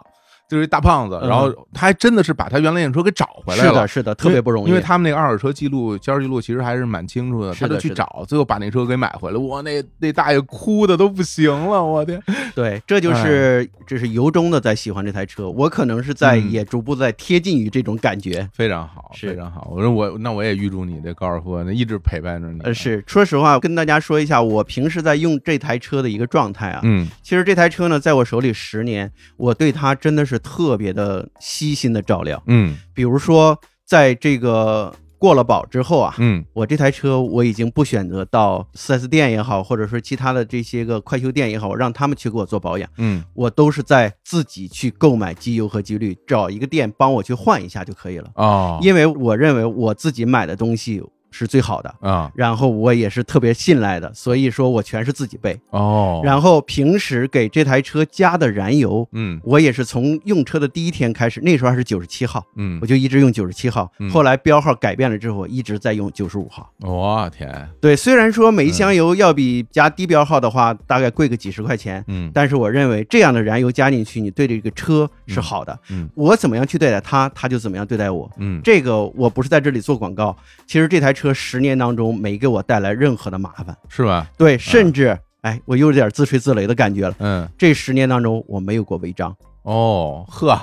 [0.49, 3.87] 就是一大胖子，嗯然后他还真的是把他原来那车给找回来了是的，。
[3.87, 4.69] 是的，特别不容易。
[4.69, 9.37] 因为他们那个二手车记录、交易记录其实还是蛮清楚的，他就去找，最后把那车给买回来。
[9.37, 12.21] 我，那那大爷哭的都不行了，我天！
[12.53, 18.47] 对，这就是这是由衷的在喜欢这台车，我可能是在嗯也逐步在贴近于这种感觉。
[18.53, 19.67] 非常好，非常好。
[19.71, 22.59] 我说我那我也预祝你这高尔夫那一直陪伴着你。
[22.61, 26.81] 呃，，是，说实话，跟大家说一下，我平时在用这台车的一个状态啊。
[26.83, 32.41] 嗯其实这台车呢，在我手里十年，我对它真的是特别的悉心的照料。
[32.47, 48.29] 嗯比如说，在这个过了保之后啊，嗯我这台车我已经不选择到 4S 店也好，或者说其他的这些个快修店也好，我让他们去给我做保养，嗯我都是在自己去购买机油和机滤，找一个店帮我去换一下就可以了。
[48.35, 51.01] 哦因为我认为我自己买的东西
[51.37, 52.31] 是最好的，啊。
[52.33, 55.59] 然后我也是特别信赖的，所以说我全是自己备。
[55.71, 59.39] 哦，然后平时给这台车加的燃油，嗯。
[59.43, 62.79] 我也是从用车的第一天开始，那时候还是九十七号，嗯。
[62.81, 64.09] 我，就一直用九十七号嗯。
[64.09, 66.71] 后来标号改变了之后，我一直在用九十五号。
[66.79, 72.31] 我天，对，虽然说每一箱油要比加低标号的话大概贵个几十块钱，嗯。
[72.33, 75.77] 但是我认为这样的燃油加进去，你对这个车是好的。
[75.89, 76.09] 嗯。
[76.15, 78.31] 我怎么样去对待它，它就怎么样对待我。
[78.37, 78.61] 嗯。
[78.63, 84.27] 这个我不是在这里做广告，其实这台车十年当中没给我带来任何的麻烦，是吧？
[84.37, 87.15] 对，甚至、哎，我有点自吹自擂的感觉了。
[87.19, 90.59] 嗯这十年当中我没有过违章，哦呵，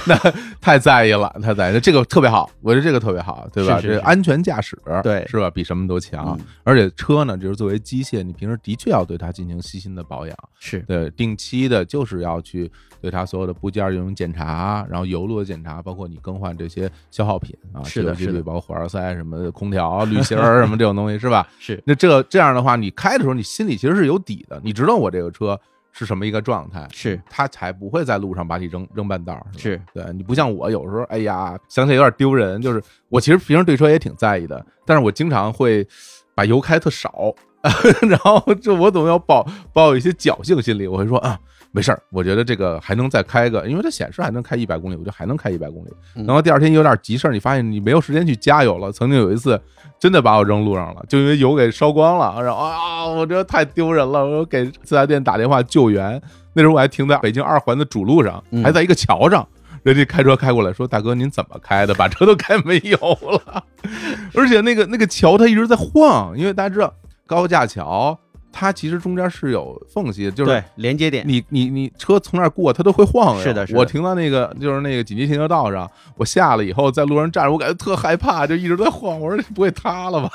[0.06, 0.16] 那
[0.60, 3.76] 太在意了，太在意了，这个特别好，我觉得这个特别好，对吧？
[3.76, 5.50] 是是是这安全驾驶，对是吧？
[5.50, 6.36] 比什么都强。
[6.38, 21.48] 嗯而且车呢，就是作为机械，你平时的确要对它进行细心的保养，是对，定期的，就是要去对它所有的部件进行检查，然后油路的检查，包括你更换这些消耗品啊，是的是的包括火花塞什么的，空调、滤芯儿 什么这种东西，是吧？
[21.58, 25.58] 是那这这样的话，你开的时候，你心里其实是有底的，你知道我这个车
[25.92, 29.46] 是什么一个状态，是他才不会在路上把你扔扔半道儿。
[29.56, 32.60] 是对你不像我，有时候哎呀，想起来有点丢人。
[32.60, 35.86] 就是我其实平时对车也挺在意的，但是我经常会
[36.34, 37.34] 把油开特少，
[38.08, 41.38] 然后就我总要抱抱有一些侥幸心理，我会说啊。
[41.72, 45.90] 没事儿，我觉得这个还能再开个，因为它显示还能开一百公里，我觉得还能开一百公里。
[46.16, 48.90] 嗯然后第二天有点急事儿，你发现你没有时间去加油了。
[48.90, 49.60] 曾经有一次，
[49.98, 52.42] 真的把我扔路上了，就因为油给烧光了。
[52.42, 56.20] 然后啊，我觉得太丢人了，我给四 S 店打电话救援。
[56.52, 59.46] 那时候我还停在北京二环的主路上，嗯还在一个桥上，
[59.84, 61.94] 人家开车开过来说：“大哥，您怎么开的？
[61.94, 63.64] 把车都开没油了。
[64.34, 66.92] ”而且那个那个桥它一直在晃，因为大家知道
[67.28, 68.18] 高架桥
[68.52, 73.42] 它其实中间是有缝隙的，就是连接点，你你你车从那儿过，它都会晃悠。
[73.42, 79.20] 是的是的我停到那个就是那个紧急停车道上，我下了以后在路上站着，我感觉特害怕，就一直在晃。
[79.20, 80.30] 我说这不会塌了吧？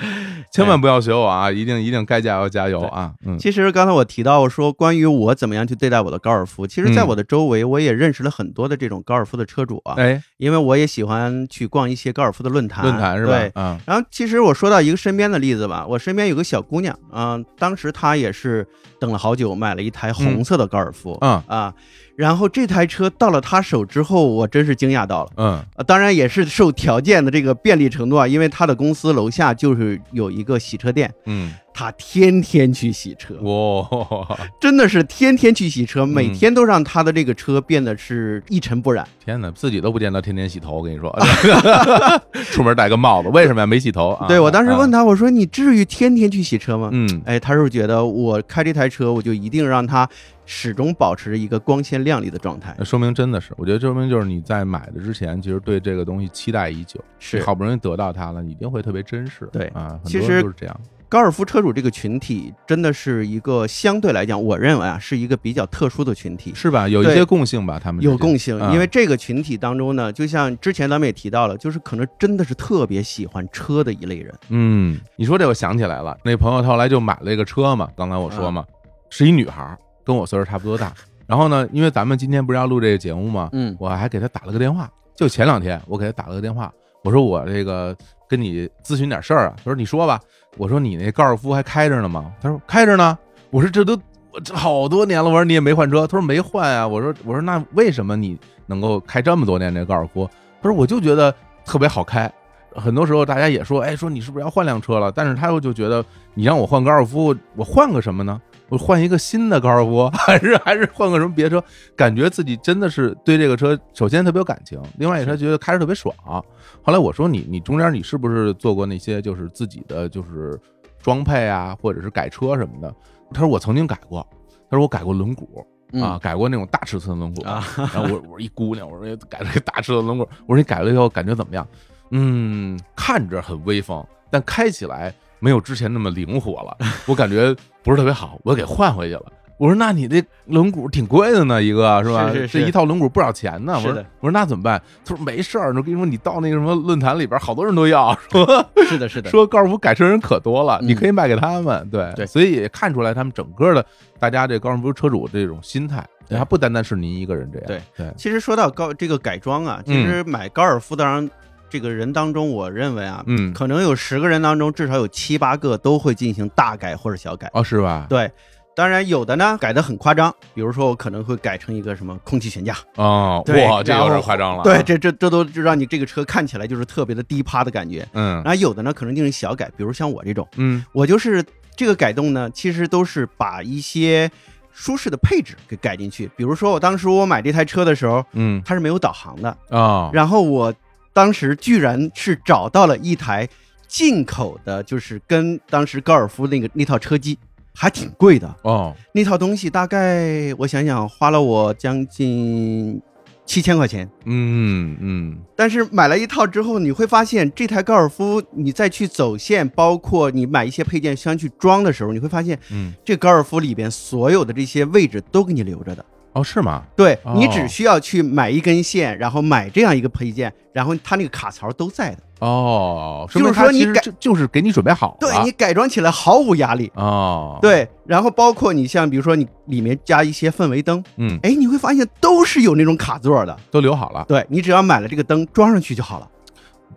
[0.52, 1.50] 千万不要学我啊！
[1.50, 3.12] 一定一定该加油加油啊！
[3.26, 3.38] 嗯。
[3.38, 7.08] 其实刚才我提到说，关于我怎么样去对待我的高尔夫，其实在嗯。
[7.08, 13.32] 我的周围，我也认识了很多的这种高尔夫的车主啊，哎，因为我也喜欢去逛一些高尔夫的论坛，论坛是吧？
[13.32, 18.66] 对？，嗯然后其实我说到一个身边的例子吧，我身边有个小姑娘，嗯、当时她也是
[19.00, 21.42] 等了好久，买了一台红色的高尔夫，嗯。
[21.46, 21.74] 啊，
[22.18, 25.30] 然后这台车到了他手之后，我真是惊讶到了。
[25.36, 39.06] 嗯啊，当然也是受条件的这个便利程度啊，因为他的公司楼下就是有一个洗车店，嗯，他天天去洗车，哇， 真的是天天去洗车，嗯每天都让他的这个车变得是一尘不染。
[39.24, 40.78] 天哪，自己都不见得天天洗头。
[40.78, 41.16] 我跟你说，
[42.50, 43.66] 出门戴个帽子，为什么呀？
[43.66, 44.26] 没洗头啊？
[44.26, 46.88] 对我当时问他，我说你至于天天去洗车吗？
[46.90, 50.08] 嗯哎，他是觉得我开这台车，我就一定让它
[50.50, 52.84] 始终保持着一个光鲜亮丽的状态那。
[52.84, 59.46] 说明真的是，我觉得说明就是你在买的之前，其实对这个东西期待已久，是好不容易得到它了，你一定会特别珍视。
[59.52, 60.80] 对啊，其实就是这样。
[61.10, 66.52] 高尔夫车主这个群体真的是一个相对来讲，我认为啊是一个比较特殊的群体。
[66.54, 66.88] 是吧？
[66.88, 74.34] 有一些共性吧，他们有共性，嗯因为这个群体当中呢，就像之前咱们也提到了，就是可能真的是特别喜欢车的一类人。
[74.48, 78.64] 嗯，你说这我想起来了，那朋友他后来就买了一个车嘛，刚才我说嘛，
[79.08, 80.90] 是一女孩儿，跟我岁数差不多大。
[81.26, 86.72] 然后呢，因为咱们今天不是要录这个节目吗，嗯我还给他打了个电话，就前两天我给他打了个电话，
[87.04, 87.94] 我说我这个
[88.26, 90.18] 跟你咨询点事儿啊，他说你说吧，
[90.56, 92.32] 我说你那高尔夫还开着呢吗？
[92.40, 93.18] 他说开着呢，
[93.50, 93.92] 我说这都
[94.32, 100.26] 我这好多年了，我说你也没换车，他说没换啊，我说我说那为什么你能够开这么多年这高尔夫？
[100.62, 102.32] 他说我就觉得特别好开。
[102.74, 105.12] 很多时候大家也说，哎，说你是不是要换辆车了？
[105.12, 108.40] 但是他又就觉得你让我换高尔夫，我换个什么呢？
[108.68, 111.62] 我换一个新的高尔夫， 还是还是换个什么别车？
[111.96, 116.14] 感觉自己真的是对这个车，首先特别有感情，另外也是觉得开着特别爽。
[116.24, 120.58] 后来我说你你中间你是不是做过那些就是自己的就是
[121.02, 122.94] 装配啊，或者是改车什么的？
[123.32, 124.26] 他说我曾经改过，
[124.70, 127.64] 他说我改过轮毂啊，改过那种大尺寸的轮毂啊。
[127.94, 131.66] 然后我我说一姑娘，我说改了个大尺寸轮毂，我说你改了以后感觉怎么样？
[132.10, 139.24] 嗯，看着很威风，但开起来没有之前那么灵活了， 我感觉不是特别好，我给换回去了。
[139.58, 142.30] 我说那你这轮毂挺贵的呢，一个是吧？
[142.32, 143.72] 是是这一套轮毂不少钱呢。
[143.74, 144.80] 我说我说那怎么办？
[145.04, 148.46] 他说没事儿，我跟你说，你到那个什么论坛里边，好多人都要说
[148.86, 151.88] 是的，是的， 说高尔夫改车人可多了，嗯你可以卖给他们。
[151.90, 153.84] 对对所以也看出来他们整个的
[154.20, 157.66] 大家这高尔夫车主这种心态，对还不单单是您一个人这样。
[157.66, 161.28] 对对，其实说到高这个改装啊，其实买高尔夫当然
[161.70, 167.50] 这个人当中，我认为啊，嗯，可能有十个人当中至少有七八个都会进行大改或者小改。
[167.52, 168.06] 哦，是吧？
[168.08, 168.30] 对，
[168.74, 174.62] 当然有的呢改的很夸张，比如说我可能会改成一个什么空气悬架，哦，对哇，这有点夸张了。
[174.62, 178.06] 对，，这这这都就让你这个车看起来就是特别的低趴的感觉。
[178.12, 181.44] 嗯然后有的呢可能进行小改，比如像我这种，嗯我就是
[181.76, 184.30] 这个改动呢，其实都是把一些
[184.72, 186.30] 舒适的配置给改进去。
[186.36, 190.72] 比如说我当时我买这台车的时候，嗯它是没有导航的，啊，然后我
[191.18, 193.48] 当时居然是找到了一台
[193.88, 197.36] 进口的，就是跟当时高尔夫那个那套车机
[197.74, 203.02] 还挺贵的，哦，那套东西大概我想想花了我将近
[203.44, 204.08] 七千块钱。
[204.26, 216.04] 嗯嗯但是买了一套之后，你会发现这台高尔夫，你再去走线，包括你买一些配件箱去装的时候，你会发现嗯，这高尔夫里边所有的这些位置都给你留着的。
[216.32, 216.82] 哦，是吗？
[216.96, 222.18] 对哦你只需要去买一根线，然后买这样一个配件，然后它那个卡槽都在的。
[222.40, 225.16] 哦，就是说你改就就是给你准备好了。
[225.18, 226.90] 对你改装起来毫无压力。
[226.94, 233.56] 哦，，对，然后包括你像比如说你里面加一些氛围灯，嗯，哎，你会发现都是有那种卡座的。
[233.72, 236.28] 都留好了，对你只要买了这个灯装上去就好了。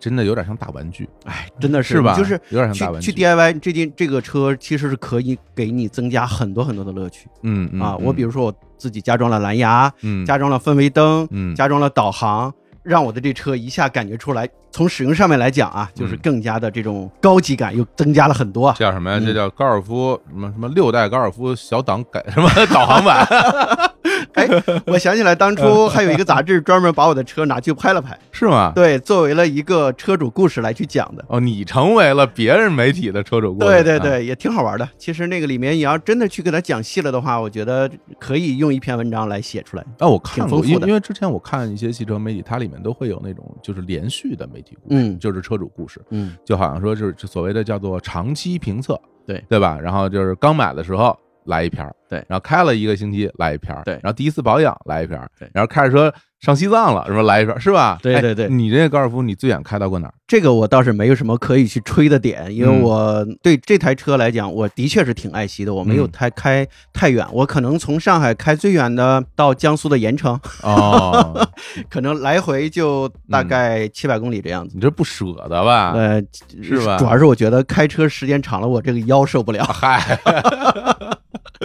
[0.02, 2.16] 真的有点像大玩具，哎，真的是吧？
[2.18, 3.12] 就是有点像大玩具。
[3.12, 7.96] 去去 DIY 这件这个车其实是可以给你增加很多很多的乐趣嗯嗯啊。
[7.98, 18.74] 我比如如说我自己加装了蓝牙，嗯加装了氛围灯，嗯加装了导航，让我的这车一下感觉出来，从使用上面来讲啊，就是嗯更加的这种高级感又增加了很多啊。
[18.78, 19.18] 叫什么呀？
[19.20, 23.26] 嗯这叫高尔夫什么什么六代高尔夫小档改什么导航版？
[24.34, 24.48] 哎，
[24.86, 28.72] 我想起来当初还有一个杂志专门把我的车拿去拍了拍， 是吗？
[28.74, 31.22] 对，作为了一个车主故事来去讲的。
[31.28, 33.66] 哦，你成为了别人媒体的车主故事。
[33.66, 34.88] 啊，对对对，也挺好玩的。
[34.96, 39.84] 其实那个里面，你要真的去给他讲细了的话，我觉得可以用一篇文章来写出来。
[39.98, 45.18] 啊，我看过，因为因为之前我看一些汽车媒体，它里面都会有那种就是连续的媒体故事，嗯。
[45.18, 49.44] 就是车主故事，嗯，就好像说就是所谓的叫做长期评测，对。
[49.48, 49.78] 对吧？
[49.78, 57.96] 然后就是刚买的时候来一篇儿，对然后开了一个星期来一瓶儿，对然后第一次保养来一瓶儿，对然后开着车上西藏了，是吧来一瓶儿，是吧？
[57.98, 60.14] 哎对对对你这个高尔夫你最远开到过哪儿？
[60.26, 65.72] 这个我倒是没有什么可以去吹的点，因为嗯我对这台车来讲，我的确是挺爱惜的。
[65.72, 71.48] 我没有嗯太开太远，我可能从上海开最远的到江苏的盐城，哦，
[71.88, 74.72] 可能来回就大概七百公里这样子。
[74.74, 75.92] 你这不舍得吧？
[75.94, 76.20] 呃，
[76.62, 79.62] 是吧主要是我觉得开车时间长了，我这个腰受不了。
[79.64, 80.18] 嗨，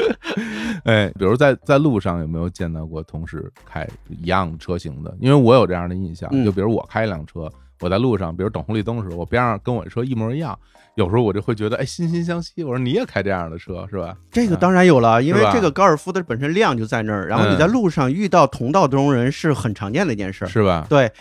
[0.85, 5.15] 哎，比如在在路上有没有见到过同时开一样车型的？
[5.19, 10.57] 因为我有这样的印象，嗯就比如我开一辆车，我在路上，比如等红绿灯的时候，我边上跟我的车一模一样，
[10.95, 12.63] 有时候我就会觉得，哎，惺惺相惜。
[12.63, 14.15] 我说你也开这样的车是吧？
[14.31, 20.47] 这个当然有了，因为这个高尔夫的本身量就在那儿，然后你嗯在路上遇到同道中人是很常见的一件事儿。
[20.47, 20.85] 是吧？
[20.89, 21.11] 对，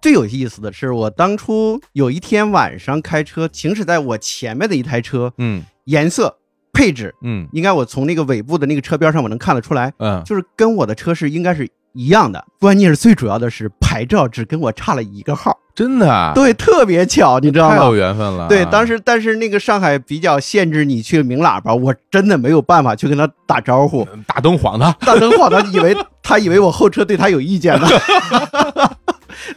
[0.00, 6.38] 最有意思的是，我当初有一天晚上开车，行驶在我前面的一台车，嗯颜色、
[6.74, 12.44] 配置，嗯应该我从那个尾部的那个车标上我能看得出来，嗯，就是跟我的车是应该是一样的。
[12.60, 17.94] 关键是最主要的是牌照只跟我差了一个号，真的啊，对，特别巧，你知道吗太有？
[17.94, 18.48] 缘分了。
[18.48, 24.06] 对，当时但是那个上海比较限制你去鸣喇叭，我真的没有办法去跟他打招呼。
[24.26, 27.86] 大灯晃他，大灯晃，他以为他以为我后车对他有意见呢。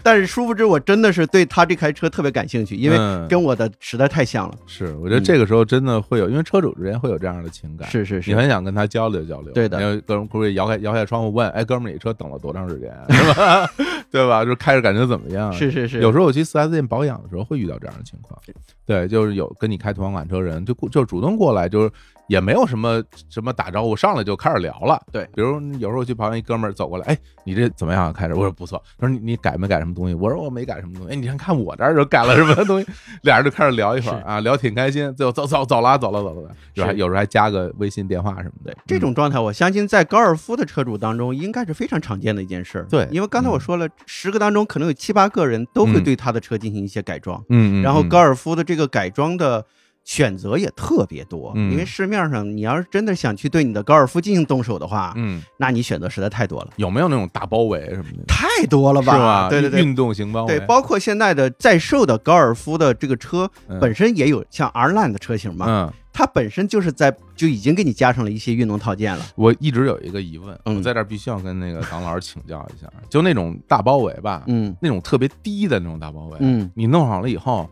[0.04, 4.56] 但是殊不知，我真的是对他这台车特别感兴趣，因为嗯跟我的实在太像了。
[4.66, 7.90] 是，我觉得这个时候真的会有，因为车主之间会有这样的情感。
[7.90, 13.70] 是是是，你很想跟他交流交流，对的因为哥们儿会摇开摇开窗户问，哎，哥们儿，你车等了多长时间， 是吧？
[14.12, 14.44] 对吧？
[14.46, 15.52] 就开着感觉怎么样？
[15.54, 18.40] 是是是，有时候我去四 S 店保养的时候会遇到这样的情况，
[18.86, 21.92] 对，就是有跟你开同款车人就过就主动过来，就是
[22.28, 25.02] 也没有什么什么打招呼，上来就开始聊了。
[25.12, 28.12] 对比如有时候去旁边一哥们儿走过来，哎，你这怎么样？
[28.12, 30.14] 开始我说不错，他说你你改没改什么东西？
[30.14, 31.14] 我说我没改什么东西。
[31.14, 32.88] 哎，你看看我这儿就改了什么东西，
[33.24, 38.76] 俩人就开始聊一会儿啊，聊挺开心，最后走走走了走了走了，有时候还有时候还加个微信电话什么的。
[38.86, 42.86] 这种状态，我相信在高尔夫的车主当中应该是非常常见的一件事儿。
[42.90, 49.66] 对因为刚才我嗯说了，十个当中可能有七八个人都会嗯对他的车进行一些改装，嗯，嗯，然后嗯高尔夫的这个改装的。
[50.08, 51.70] 选择也特别多，嗯。
[51.70, 58.24] 因为市面上你要是真的想去对你的高尔夫进行动手的话，嗯，那你选择实在太多了，有没有那种大包围什么的？
[58.26, 59.50] 太多了是吧？
[59.50, 63.78] 对对对，运动型包围，对，包括现在的在售的高尔夫的这个车嗯。
[63.82, 69.26] 本身也有像 R Line 的车型嘛，嗯，它本身就是在就已经给你加上了一些运动套件了。
[69.36, 70.78] 我一直有一个疑问，嗯。
[70.78, 74.74] 我在这儿必须要跟那个唐老师请教一下，就那种大包围吧，嗯。
[74.82, 77.70] 那种特别低的那种大包围，嗯，你弄好了以后，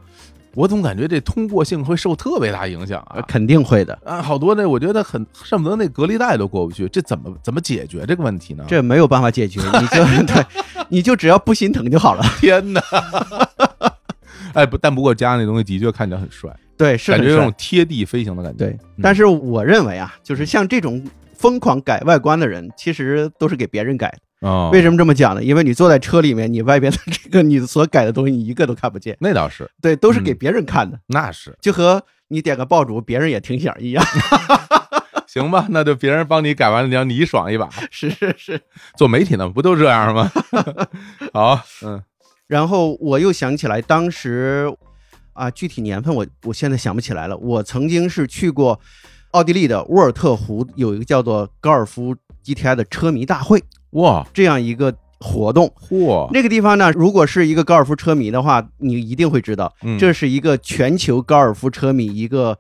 [0.56, 3.18] 我总感觉这通过性会受特别大影响啊。
[3.18, 8.64] 呃肯定会的，啊，好多那我觉得很恨不得那隔离带都过不去，这怎么怎么解决这个问题呢？
[8.68, 10.46] 这没有办法解决， 你就对，
[10.90, 12.24] 你就只要不心疼就好了。
[12.40, 12.82] 天哪！
[14.54, 18.58] 哎，不，但不过加那东西的确看起来很帅，对，是感觉有种贴地飞行的感觉。
[18.58, 21.04] 对嗯，但是我认为啊，就是像这种
[21.34, 24.20] 疯狂改外观的人，其实都是给别人改的。
[24.46, 25.44] 哦，为什么这么讲呢？
[25.44, 29.18] 因为你坐在车里面，你外边的这个你所改的东西，你一个都看不见。
[29.20, 34.06] 那倒是，对，都是给嗯别人看的，那是就和你点个爆竹，别人也听响一样。
[35.28, 35.66] 行吧？
[35.70, 37.68] 那就别人帮你改完了，你让你爽一把。
[37.90, 38.62] 是是是。
[38.96, 40.32] 做媒体呢，不都这样吗？
[41.34, 42.02] 好，嗯
[42.48, 44.72] 然后我又想起来，当时
[45.34, 47.36] 啊，具体年份我我现在想不起来了。
[47.38, 48.80] 我曾经是去过
[49.32, 53.64] 奥地利的沃尔特湖，有一个叫做高尔夫 GTI 的车迷大会
[53.96, 55.72] 哇，这样一个活动。
[55.76, 59.98] 嚯，那个地方呢，如果是一个高尔夫车迷的话，你一定会知道，嗯。
[59.98, 62.58] 这是一个全球高尔夫车迷一个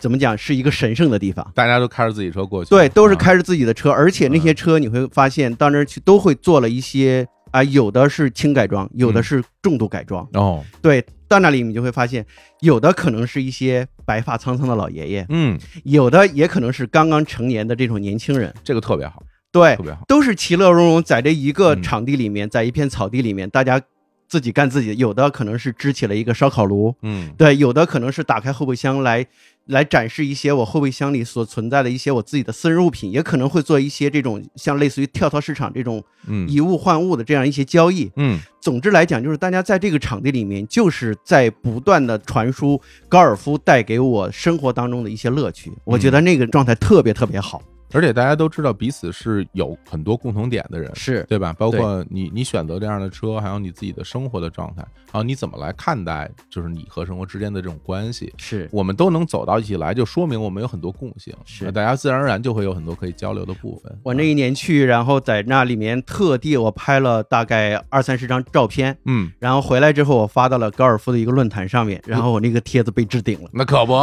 [0.00, 1.44] 怎么讲，是一个神圣的地方。
[1.54, 10.26] 大家都开着自己车过去，对，都是啊开着自己的车，而且那些车你会发现到那儿去都会做了一些啊，有的是轻改装，有的嗯是重度改装。
[10.34, 12.24] 哦，对，到那里你就会发现，
[12.60, 18.54] 有的可能是一些白发苍苍的老爷爷，嗯，有的也可能是刚刚成年的这种年轻人。
[18.62, 19.22] 这个特别好，
[19.56, 23.80] 对特，别好，都是其乐融融，在这一个嗯场地里面，在一片草地里面，大家
[24.28, 24.94] 自己干自己的。
[24.94, 29.24] 有的可能是支起了一个烧烤炉，嗯对，有的可能是打开后备箱来
[29.66, 38.10] 来展示一些我后备箱里所存在的一些我自己的私人物品，也可能会做一些这种像类似于跳蚤市场这种嗯以物换物的这样一些交易。
[38.16, 45.72] 嗯总之来讲，就是大家在这个场地里面，就是在不断的传输高尔夫带给我生活当中的一些乐趣。
[45.84, 47.62] 我觉得那个状态特别特别好。
[47.92, 51.54] 而且大家都知道彼此是有很多共同点的人，是对吧？
[51.58, 58.32] 包括你你选择这样的车，还有你自己的生活的状态，然后你怎么来看待，就是你和生活之间的这种关系。
[58.36, 63.98] 是，我们都能走到一起来，就说明我们有很多共性，是大家自然而然就会有很多可以交流的部分。
[64.02, 73.48] 我那一年去，然后在那里面特地我拍了大概二三十张照片，嗯，然后回来之后我发到了高尔夫的一个论坛上面，然后我那个帖子被置顶了。
[73.52, 73.94] 那可不，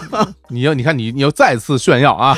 [0.48, 2.36] 你要你看你你要再次炫耀啊！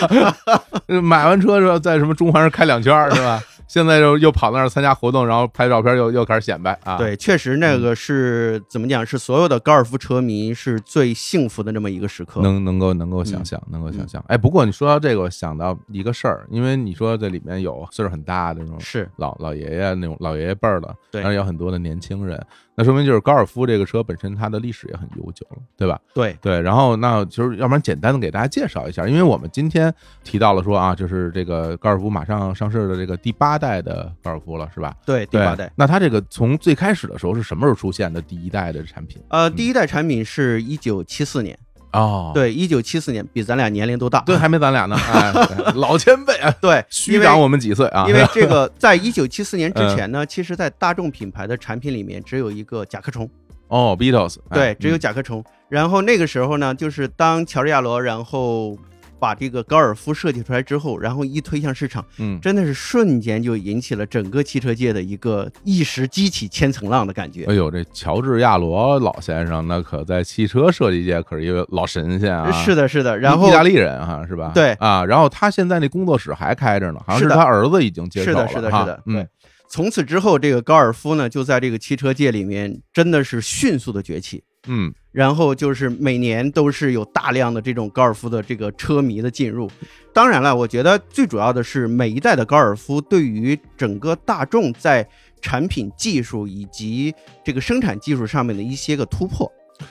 [0.87, 3.43] 买完车之后在什么中环上开两圈儿是吧？
[3.67, 9.05] 现在又又跑那儿参加活动，然后拍照片又又开始显摆啊！，对，确实那个是、怎么讲？
[9.05, 12.43] 是所有的高尔夫车迷是最幸福的这么一个时刻。
[12.43, 14.23] 能能够能够想象，能够想象。
[14.29, 22.41] 哎，不过你说到这个，我想到一个事儿，因为你说这里面有岁数很大的那种是老老爷爷那种老爷爷辈儿的，对然后有很多的年轻人，
[22.77, 26.01] 那说明就是高尔夫这个车本身它的历史也很悠久了，对吧？
[26.13, 29.95] 对，对，然后那就是要不然简单的给大家介绍一下，因为我们今天
[30.25, 34.97] 提到了说啊，就是这个高尔夫马上上市的这个第八代的高尔夫了，是吧？
[35.07, 35.71] 对，第八代。
[35.77, 39.23] 那它这个从最开始的时候是什么时候出现的第一代的产品？
[39.29, 41.57] 呃，嗯第一代产品是一九七四年，
[41.95, 44.21] 哦，对，一九七四年，比咱俩年龄都大。
[44.21, 45.33] 对，还没咱俩呢， 哎，
[45.75, 48.07] 老前辈啊， 对，虚长我们几岁啊？
[48.09, 53.29] 因为这个， 在一九七四年之前呢，其实，在大众品牌的产品里面，只有一个甲壳虫，
[53.69, 55.45] 哦，Beatles，哎对，只有嗯甲壳虫。
[55.69, 58.77] 然后那个时候呢，就是当乔治亚罗，然后
[59.19, 67.45] 把这个高尔夫设计出来之后，然后一推向市场，嗯，真的是瞬间就引起了整个汽车界的一个一时激起千层浪的感觉。
[67.45, 72.51] 哎呦，这乔治亚罗老先生，那可在汽车设计界可是一个老神仙啊！
[72.53, 73.19] 是的，是的。
[73.19, 74.53] 然后意大利人哈，是吧？
[74.55, 79.29] 对啊，然后他现在那工作室还开着呢，好像是他儿子已经接手了，是的，是的，是的，嗯对。
[79.67, 84.45] 从此之后，这个高尔夫呢，就在这个汽车界里面真的是迅速的崛起。
[84.67, 89.71] 嗯然后就是每年都是有大量的这种高尔夫的这个车迷的进入。
[90.13, 95.07] 当然了，我觉得最主要的是每一代的高尔夫对于整个大众在
[95.41, 99.51] 产品技术以及这个生产技术上面的一些个突破。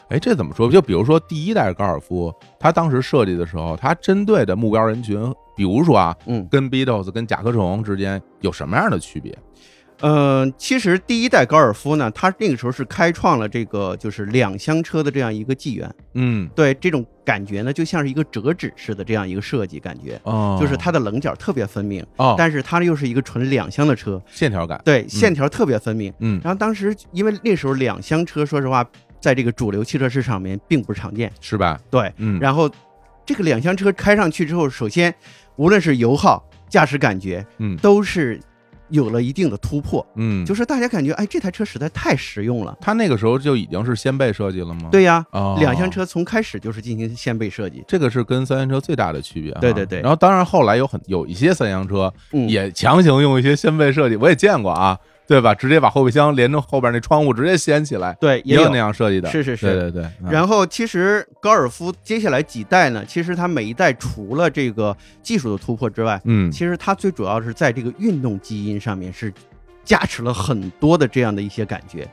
[0.09, 0.69] 哎，这怎么说？
[0.69, 5.17] 就比如说第一代高尔夫，它当时设计的时候，它针对的目标人群，
[5.55, 9.37] 比如说啊，嗯，跟 Beatles、跟甲壳虫之间有什么样的区别？
[9.99, 15.89] 呃，其实第一代高尔夫呢，它那个时候是开创了这个就是两厢车的这样一个纪元。
[16.13, 26.13] 嗯，对，这种感觉呢，就像是一个折纸式的这样一个设计感觉，哦，就是它的棱角特别分明，哦，但是它又是一个纯两厢的车，线条感，对，线条特别分明。
[26.19, 28.85] 嗯，然后当时因为那时候两厢车，说实话，
[29.19, 31.31] 在这个主流汽车市场里面并不常见。
[31.39, 31.79] 是吧？
[31.89, 32.69] 对，嗯，然后
[33.25, 35.13] 这个两厢车开上去之后，首先
[35.55, 38.39] 无论是油耗、驾驶感觉，嗯都是
[38.93, 40.05] 有了一定的突破。
[40.15, 42.77] 嗯，就是大家感觉，哎，这台车实在太实用了。
[42.79, 47.83] 它那个时候就已经是掀背设计了吗？，对呀，哦，两厢车从开始就是进行掀背设计。
[47.87, 49.59] 这个是跟三厢车最大的区别哈。
[49.59, 54.97] 对对对然后当然后来有很有一些三厢车嗯，也强行用一些掀背设计，我也见过啊，
[55.27, 55.53] 对吧？
[55.55, 59.29] 直接把后备箱连着后边那窗户直接掀起来，对，也有那样设计的。
[59.29, 60.03] 是是是对对对。
[60.21, 69.33] 嗯然后其实高尔夫接下来几代呢，其实它每一代除了这个技术的突破之外，嗯其实它最主要是在这个运动基因上面是
[69.83, 72.07] 加持了很多的这样的一些感觉。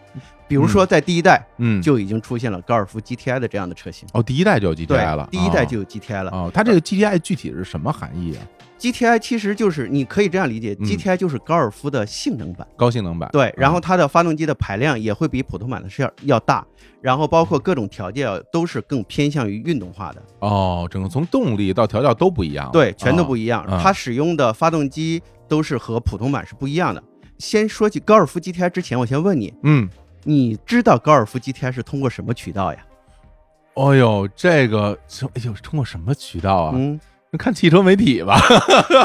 [0.49, 6.31] 比如说在第一代嗯，就已经出现了高尔夫 GTI 的这样的车型，哦，第一代就有 GTI 了，，第一代就有 GTI 了。
[6.33, 8.43] 哦，它这个 GTI 具体是什么含义啊？
[8.81, 12.67] GTI 其实就是你可以这样理解嗯，GTI 就是高尔夫的性能版。
[12.77, 13.29] 高性能版。
[13.31, 16.67] 对，然后啊它的发动机的排量也会比普通版的是要要大，
[17.03, 20.23] 然后包括各种调教都是更偏向于运动化的。
[20.39, 22.71] 哦，整个从动力到调教都不一样。
[22.73, 23.63] 对，全都哦不一样。
[23.65, 27.03] 啊它使用的发动机都是和普通版是不一样的。
[27.39, 29.89] 先说起高尔夫 GTI 之前，我先问你，嗯，
[30.25, 32.79] 你知道高尔夫 GTI 是通过什么渠道呀？
[33.75, 34.99] 哦呦，这个，
[35.35, 36.73] 哎呦，通过什么渠道啊？
[36.77, 36.99] 嗯，
[37.39, 38.39] 看汽车媒体吧，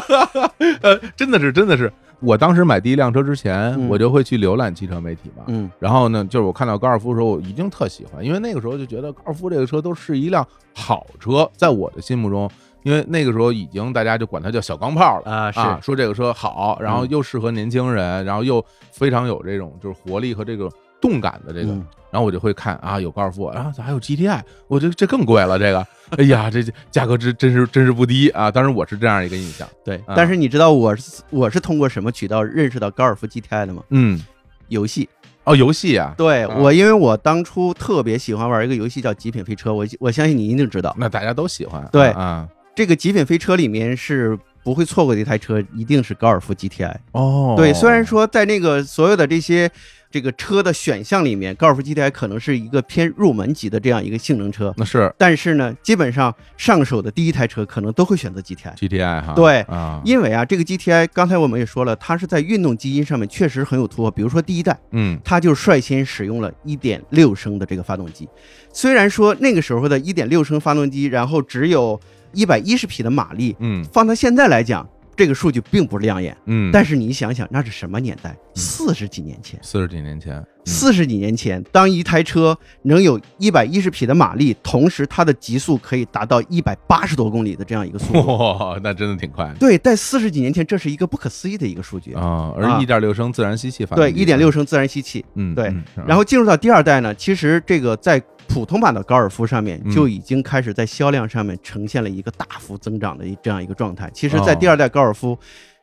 [0.81, 5.43] 呃，真的是，真的是，我当时买第一辆车之前，嗯我就会去浏览汽车媒体嘛。
[5.47, 12.49] 嗯然后呢，就是我看到高尔夫的时候，我已经特喜欢，因为那个时候就觉得高尔夫这个车都是一辆好车，在我的心目中，
[12.83, 15.31] 因为那个时候已经大家就管它叫小钢炮了。
[15.31, 20.67] 啊是啊，说这个车好，然后嗯又适合年轻人，然后又非常有这种就是活力和这个
[20.99, 21.85] 动感的这个，嗯
[22.15, 24.39] 然后我就会看啊，有高尔夫，啊，咋还有 GTI？
[24.69, 28.49] 我这这更贵了，这个，哎呀，这这价格真真是真是不低啊！
[28.49, 29.97] 当时我是这样一个印象，对。
[30.05, 33.83] 啊但是你知道我是我是通过什么渠道认识到高尔夫 GTI 的吗？
[33.89, 34.23] 嗯，
[34.69, 35.09] 游戏。
[35.43, 40.95] 哦，游戏啊，对啊我，因为我当初特别喜欢玩一个游戏叫《极品飞车》，我我相信你一定知道。
[40.97, 46.95] 那大家都喜欢，对啊，这个《极品飞车》里面是不会错过的一台车，一定是高尔夫 GTI。
[47.11, 49.69] 哦，对，虽然说在那个所有的这些
[50.09, 58.75] 这个车的选项里面，高尔夫 GTI 可能是一个偏入门级的这样一个性能车，那是但是呢，基本上上手的第一台车可能都会选择 GTI。
[58.75, 64.09] GTI 哈，对啊，因为啊，这个 GTI 刚才我们也说了，它是在运动基因上面确实很有突破。
[64.09, 68.27] 比如说第一代，嗯它就率先使用了1.6升的这个发动机。
[68.73, 71.99] 虽然说那个时候的1.6升发动机，然后只有
[72.35, 76.35] 110匹的马力，嗯放到现在来讲，这个数据并不亮眼。
[76.45, 78.29] 嗯，但是你想想，那是什么年代？
[78.31, 79.59] 嗯四十几年前。
[79.61, 92.13] 四十几年前，嗯四十几年前，当一台车能有一百一十匹的马力，同时它的极速可以达到一百八十多公里的这样一个速度， 哇，那真的挺快的对，在四十几年前，这是一个不可思议的一个数据。
[92.13, 95.23] 啊，而啊一点六升自然吸气发动机对，机一点六，升自然吸气。
[95.35, 99.91] 嗯，对嗯然后进入到第二代呢，其实这个在普通版的高尔夫上面嗯。
[99.91, 104.09] 就已经开始在销量上面呈现了一个大幅增长的这样一个状态。
[104.13, 104.55] 其实，在哦。
[104.55, 105.37] 第二代高尔夫，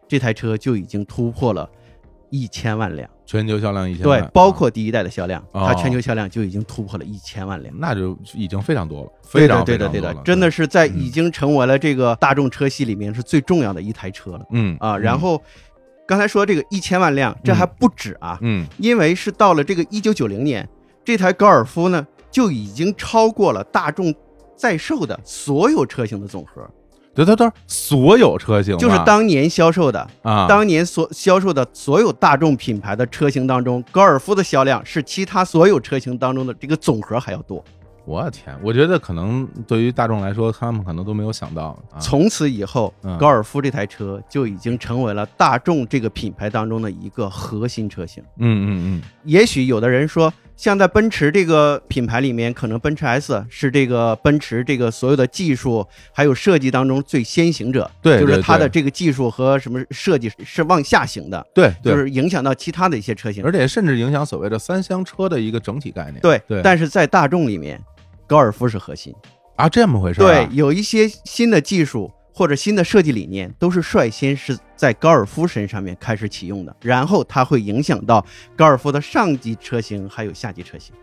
[0.09, 1.69] 这台车就已经突破了
[2.31, 3.09] 一千万辆。
[3.25, 5.65] 全球销量一千万，对，包括第一代的销量，哦。
[5.67, 7.75] 它全球销量就已经突破了一千万辆。
[7.79, 10.99] 那就已经非常多了，非常对的，对的真的是在嗯。
[10.99, 14.45] 已经成为了这个大众车系里面是最重要的一台车了。
[14.51, 14.99] 嗯啊。
[14.99, 15.41] 然后
[16.07, 18.67] 刚才说这个一千万辆，这还不止啊，嗯。
[18.77, 20.69] 因为是到了这个一九九零年，
[21.03, 24.13] 这台高尔夫呢就已经超过了大众
[24.57, 26.69] 在售的所有车型的总和，
[27.15, 37.63] 对对对，所有车型就是当年销售的，啊，当年所销售的所有大众品牌的车型当中，高尔夫的销量是其他所有车型当中的这个总和还要多。
[38.05, 48.21] 我的天，我觉得可能对于大众来说，他们可能都没有想到啊，从此以后嗯，高尔夫这台车就已经成为了大众这个品牌当中的一个核心车型。
[48.39, 49.03] 嗯嗯嗯。
[49.23, 63.45] 也许有的人说，像在奔驰这个品牌里面，可能奔驰 S 是这个奔驰这个所有的技术还有设计当中最先行者，对对就是它的这个技术和什么设计是往下行的，对对，就是影响到其他的一些车型。
[63.45, 66.21] 而且甚至影响所谓的三厢车的一个整体概念。
[66.21, 67.81] 对，对但是在大众里面，
[68.27, 69.13] 高尔夫是核心。
[69.57, 78.25] 啊，这么回事儿对啊？，有一些新的技术或者新的设计理念，都是率先是在高尔夫身上面开始启用的，然后它会影响到
[78.57, 80.95] 高尔夫的上级车型还有下级车型。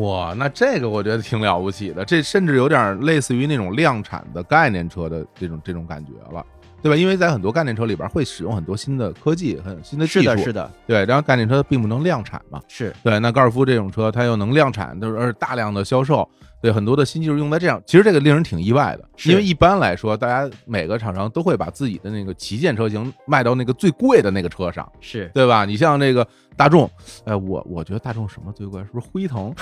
[0.00, 6.44] 哇，那这个我觉得挺了不起的，这甚至有点类似于那种量产的概念车的这种这种感觉了。
[6.82, 6.96] 对吧？
[6.96, 11.04] 因为在很多概念车里边会使用很多新的科技、很新的技术，是的，是的，对。
[11.06, 13.18] 然后概念车并不能量产嘛，是对。
[13.18, 16.28] 那高尔夫这种车它又能量产，就是大量的销售，
[16.66, 19.08] 对很多的新技术用在这样，其实这个令人挺意外的。
[19.30, 25.64] 因为一般来说，大家每个厂商都会把自己的那个旗舰车型卖到那个最贵的那个车上，是对吧？
[25.64, 26.26] 你像那个。
[26.56, 26.90] 大众，
[27.24, 28.80] 哎，我我觉得大众什么最贵？
[28.82, 29.54] 是不是辉腾？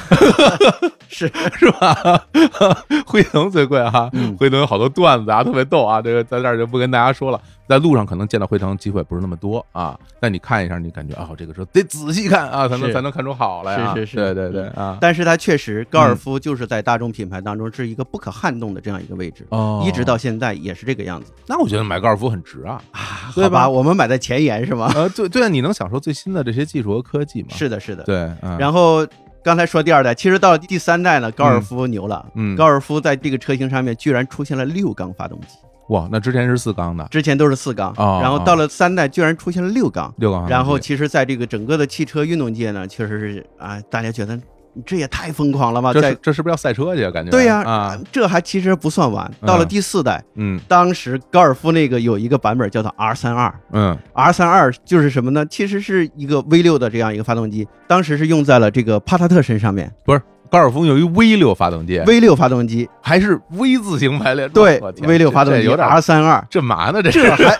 [1.08, 2.24] 是 是吧？
[3.06, 6.00] 辉腾最贵哈，辉腾有好多段子啊，特别逗啊。
[6.00, 7.40] 这个在这儿就不跟大家说了。
[7.66, 13.94] 在路上可能见到辉腾机会不是那么多啊，但你看一下，你感觉啊，这个车得仔细看啊，才能才能看出好来啊。
[13.94, 14.98] 是是是，对对对啊。
[15.00, 19.46] 但是它确实，高尔夫就是在大众品牌当中是一个不可撼动的这样一个位置，
[19.82, 21.32] 一直到现在也是这个样子。
[21.46, 23.66] 那我觉得买高尔夫很值啊啊，对吧？
[23.66, 24.92] 我们买在前沿是吗？
[24.94, 27.48] 呃，对对啊，你能享受最新的这些技术和科技嘛？
[27.50, 28.04] 是的，是的。
[28.04, 29.06] 对，然后
[29.42, 32.24] 刚才说第二代，其实到第三代呢，高尔夫牛了。
[32.34, 35.48] 嗯，高尔夫在这个车型上面居然出现了六缸发动机。
[35.88, 40.48] 哇，那之前是四缸的，之前都是四缸，然后到了三代居然出现了六缸，六缸。
[40.48, 44.40] 然后其实，在这个整个的汽车运动界呢，确实是啊，大家觉得
[44.84, 45.92] 这也太疯狂了吧？
[45.92, 47.10] 这这是不是要赛车去？
[47.10, 49.30] 感觉对呀啊，这还其实不算完。
[49.44, 55.44] 到了第四代，嗯，当时高尔夫那个有一个版本叫做 R 三二，嗯，R 三二就是什么呢？
[55.46, 60.20] 其实是一个 V 六的这样一个发动机，当时是用在了这个帕萨特身上面，不是。
[60.50, 67.02] 高尔夫有一 V 六发动机，V 六发动机还是 V 字形排列，对，V 六发动机有点 R 三二，这嘛呢？
[67.02, 67.58] 这这还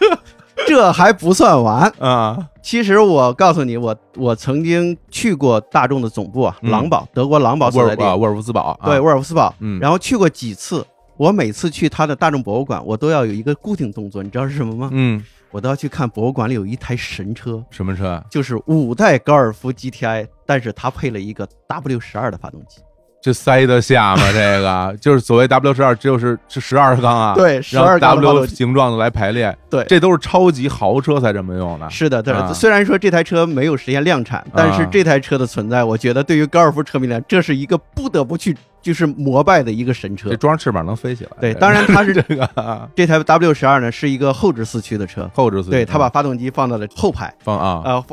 [0.68, 2.48] 这还不算完啊！
[2.62, 10.84] 其实我告诉你，我我曾经去过大众的总部啊，狼堡，德国狼堡所在地，沃尔夫斯堡，对，沃尔夫斯堡，嗯，然后去过几次，
[11.16, 14.88] 我每次去他的大众博物馆，我都要有一个固定动作，你知道是什么吗？
[14.92, 15.22] 嗯。
[15.50, 18.20] 我都要去看博物馆里有一台神车，什么车？
[18.28, 22.80] 就是五代高尔夫 GTI，但是它配了一个 W 十二的发动机，
[23.24, 24.22] 这塞得下吗？
[24.34, 31.88] 这个就是所谓 W 十二，就是是十二缸啊，对，十二 W 形状的来排列，对，这都是超级豪车才这么用的。
[31.88, 32.34] 是的，对。
[32.52, 38.54] 虽然说这台车没有实现量产，但是这台车的存在，我觉得对于高尔夫车迷来讲，这是一个不得不去。
[38.82, 41.30] 就是膜拜的一个神车，这装翅膀能飞起来。
[41.40, 45.70] 对，当然它是 这个这台 W 十二呢，是一个后置四驱的车，后置四驱。
[45.70, 48.04] 对，它把发动机放到了后排，放啊，呃，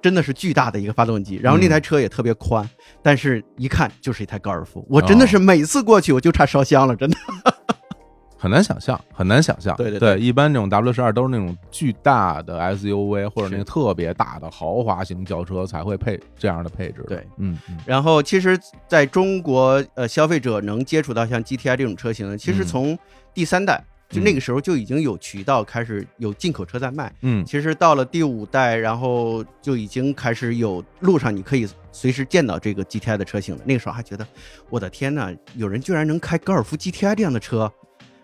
[0.00, 1.36] 真的是巨大的一个发动机。
[1.42, 2.68] 然后那台车也特别宽，
[3.02, 4.84] 但是一看就是一台高尔夫。
[4.88, 7.16] 我真的是每次过去我就差烧香了，真的。
[8.40, 9.74] 很难想象，很难想象。
[9.78, 17.04] 对对对，一般这种 W 十二都是那种巨大的 SUV 或者那个特别大的豪华型轿车才会配这样的配置。
[17.08, 17.58] 对，嗯。
[17.84, 22.96] 然后，其实在中国，呃，消费者能接触到像 GTI 这种车型，其实从
[23.34, 27.12] 第三代就那个时候就已经有渠道开始有进口车在卖。
[27.22, 27.44] 嗯。
[27.44, 33.62] 其实到了第五代，然后就已经开始有路上你可以随时见到这个 GTI 的车型了。
[33.64, 34.26] 那个时候还觉得，
[34.70, 37.70] 我的天呐，有人居然能开高尔夫 GTI 这样的车。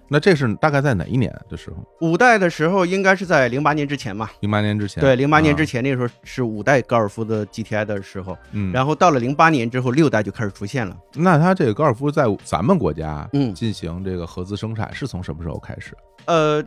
[0.08, 1.76] 那这是大概在哪一年的时候？
[2.00, 4.30] 五代的时候应该是在零八年之前嘛？
[4.40, 10.96] 零八年之前，对，零八年之前那时候是五代高尔夫的 GTI 的时候，嗯，然后到了零八年之后，六代就开始出现了。
[11.14, 15.96] 那它这个高尔夫在咱们国家，嗯，进行这个合资生产是从什么时候开始？
[16.26, 16.62] 呃。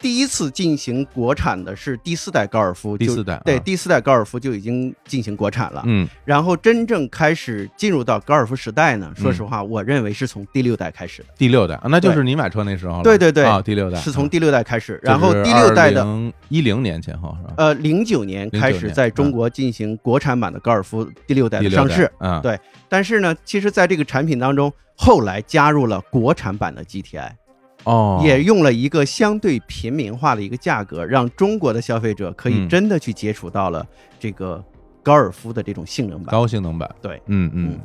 [0.00, 11.28] 第一次进行国产的是第四代高尔夫，第四代对第四代高尔夫就已经进行国产了，嗯，然后真正开始进入到高尔夫时代呢，说实话，我认为是从第六代开始的。
[11.36, 13.02] 第六代啊，那就是你买车那时候了。
[13.02, 16.06] 对对对，啊，第六代是从第六代开始，然后第六代的
[16.48, 17.54] 一零年前后是吧？
[17.58, 22.58] 呃，零九年开始在中国进行国产版的高尔夫第六代的上市，嗯，对。
[22.88, 27.30] 但是呢，其实在这个产品当中，后来加入了国产版的 GTI。
[27.84, 33.86] 哦，也用了一个相对平民化的一个价格，让中国的消费者可以真的去接触到了
[34.18, 34.62] 这个
[35.02, 36.88] 高尔夫的这种性能版，高性能版。
[37.00, 37.78] 对，嗯嗯。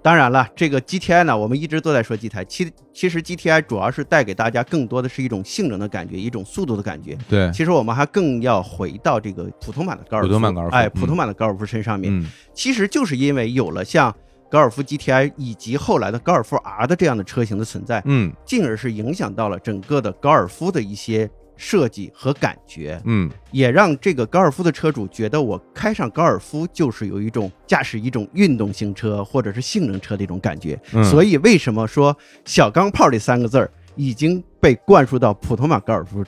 [0.00, 7.16] 当然了，这个 GTI 呢，我们一直都在说 GTI，其其实 GTI 主要是带给大家更多的是一种性能的感觉，一种速度的感觉。
[7.28, 12.12] 对，其实我们还更要回到这个普通版的高尔夫，普通版高尔夫，哎，普通版的高尔夫身上面。
[12.12, 14.12] 嗯，其实就是因为有了像。
[14.52, 30.78] 高尔夫 GTI 以及后来的高尔夫 R 的这样的车型的存在，嗯，进而是影响到了整个的高尔夫的一些设计和感觉，嗯，也让这个高尔夫的车主觉得我开上高尔夫就是有一种驾驶一种运动型车或者是性能车的一种感觉。
[31.02, 36.22] 所以为什么说小钢炮这三个字儿已经被灌输到普通版高尔夫？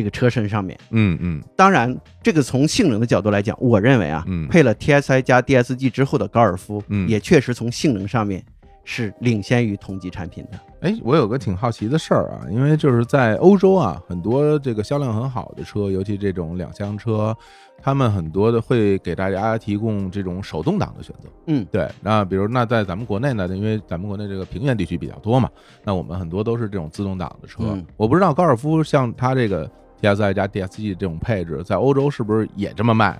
[0.00, 8.42] 这个车身上面，嗯嗯，当然，这个从性能的角度来讲，我认为啊，嗯，配了 T S I 加 D S G 之后的高尔夫，嗯，也确实从性能上面
[8.82, 10.58] 是领先于同级产品的。
[10.80, 17.36] 哎，我有个挺好奇的事儿啊，因为就是在欧洲啊，很多这个销量很好的车，尤其这种两厢车，
[17.82, 21.28] 他们很多的会给大家提供这种手动挡的选择。
[21.48, 21.86] 嗯，对。
[22.00, 25.50] 那比如那在咱们国内呢，因为咱们国内这个平原地区比较多嘛，
[25.84, 27.64] 那我们很多都是这种自动挡的车。
[27.66, 29.70] 嗯我不知道高尔夫像它这个
[30.02, 33.18] TSI 加 DSG 这种配置，在欧洲是不是也这么卖？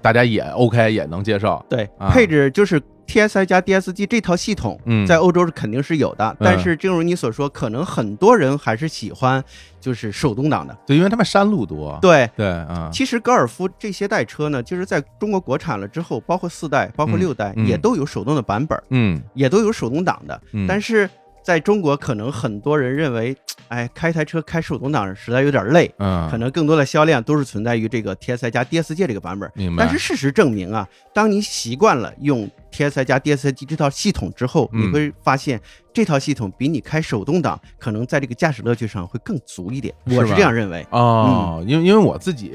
[0.00, 1.64] 大家也 OK 也能接受？
[1.68, 6.36] 对，啊配置就是 TSI 加 DSG 这套系统，嗯，在欧洲是肯定是有的。
[6.40, 9.42] 但是正如你所说，可能很多人还是喜欢
[9.80, 10.76] 就是手动挡的。
[10.86, 11.96] 对，因为他们山路多。
[12.02, 12.28] 对。
[12.36, 20.40] 对啊，其实高尔夫这些代车呢，就是在中国国产了之后，包括四代、包括六代，嗯也都有手动的版本，嗯，也都有手动挡的。
[20.52, 21.08] 嗯但是
[21.42, 23.36] 在中国，可能很多人认为，
[23.68, 29.50] 哎，开一台车开手动挡实在有点累，嗯，可能更多的销量都是存在于这个 TSI 加 DSG 这个版本。
[29.54, 29.84] 明白。
[29.84, 35.60] 但是事实证明啊，当你习惯了用 TSI 加 DSG 这套系统之后，嗯你会发现
[35.92, 39.94] 这套系统比你开手动挡可能在这个驾驶乐趣上会更足一点。
[40.06, 40.86] 是我是这样认为。
[40.90, 42.52] 哦，嗯因为因为我自己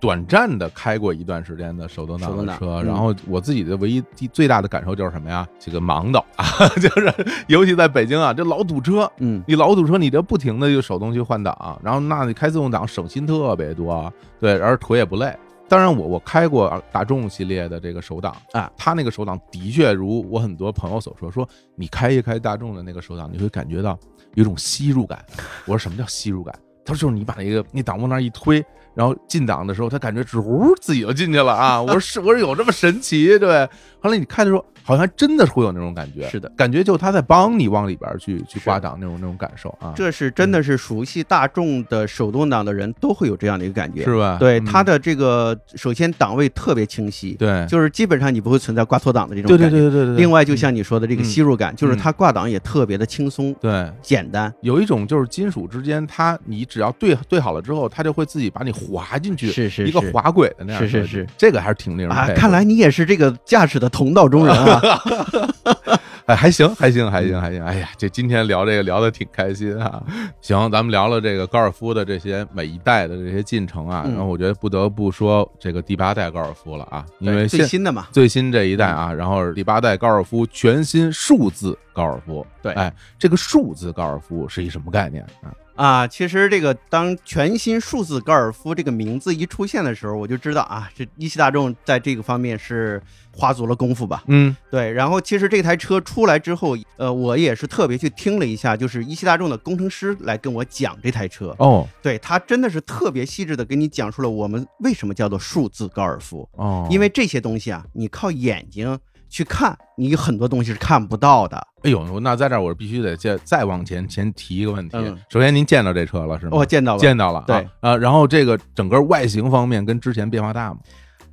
[0.00, 5.46] 短暂的开过一段时间的手动挡的车，嗯然后我自己的唯一最最大的感受就是什么呀？
[5.58, 6.46] 这个忙的啊，
[6.80, 7.12] 就是
[7.48, 9.10] 尤其在北京啊，这老堵车。
[9.18, 15.36] 嗯，你老堵车，你这不停的就手动去换挡，然后那你开自动挡省心特别多，对，而腿也不累。
[15.68, 23.98] 当然我，我开过大众系列的这个手挡啊，它那个手挡的确如我很多朋友所说，说你开一开大众的那个手挡，你会感觉到
[24.34, 25.22] 有一种吸入感。
[25.66, 26.54] 我说什么叫吸入感？
[26.88, 28.64] 他说就是你把那个那挡往那一推，
[28.94, 31.82] 然后进档的时候，他感觉吱呜自己就进去了啊！
[31.82, 33.38] 我说 是，我说有这么神奇？
[33.38, 33.68] 对。
[34.00, 44.02] 后来你开的时候，好像真的是会有那种感觉，是的，感觉就他在帮你往里边去去是挂档那种那种感受啊，这是真的是熟悉大众的手动挡的人都会有这样的一个感觉。
[44.02, 44.38] 是吧？
[44.40, 49.68] 对嗯它的这个，首先档位特别清晰，对，就是基本上你不会存在挂错档的这种感觉。
[49.68, 50.16] 对对对对对。
[50.16, 54.50] 另外，就像你说的这个嗯吸入感，就是嗯它挂档也特别的轻松对，简单。
[54.62, 64.77] 有一种就是金属之间，它你只要对对好了之后，它就会自己把你滑进去，是是一个滑轨的那样是是是这个还是挺令人啊看来你也是这个驾驶的同道中人啊。
[66.28, 67.64] 哎，还行，还行，还行，还行。
[67.64, 70.02] 哎呀，这今天聊这个聊的挺开心啊。
[70.42, 82.46] 行，咱们聊了这个高尔夫的这些每一代的这些进程啊，嗯然后我觉得不得不说这个第八代高尔夫了啊，因为最现新的嘛，最新这一代啊，然后第八代高尔夫全新数字高尔夫。
[82.60, 85.48] 对哎，这个数字高尔夫是一什么概念啊？
[85.78, 93.00] 啊，其实这个当全新数字高尔夫这个名字一出现的时候，我就知道啊，这一汽大众在这个方面是
[93.32, 94.24] 花足了功夫吧。
[94.26, 101.54] 嗯对，然后其实这台车出来之后，呃，我也是特别去听了一下，就是一汽大众的工程师来跟我讲这台车。
[101.60, 108.98] 哦对他真的是特别细致的给你讲述了我们为什么叫做数字高尔夫，哦，因为这些东西啊，你靠眼睛
[109.28, 111.56] 去看，你很多东西是看不到的。
[111.82, 114.96] 哎呦，那在这儿我必须得再再往前前提一个问题。
[114.96, 116.52] 嗯首先，您见到这车了是吗？
[116.52, 120.78] 我见到了，见到了，对啊啊，然后这个整个外形方面跟之前变化大吗？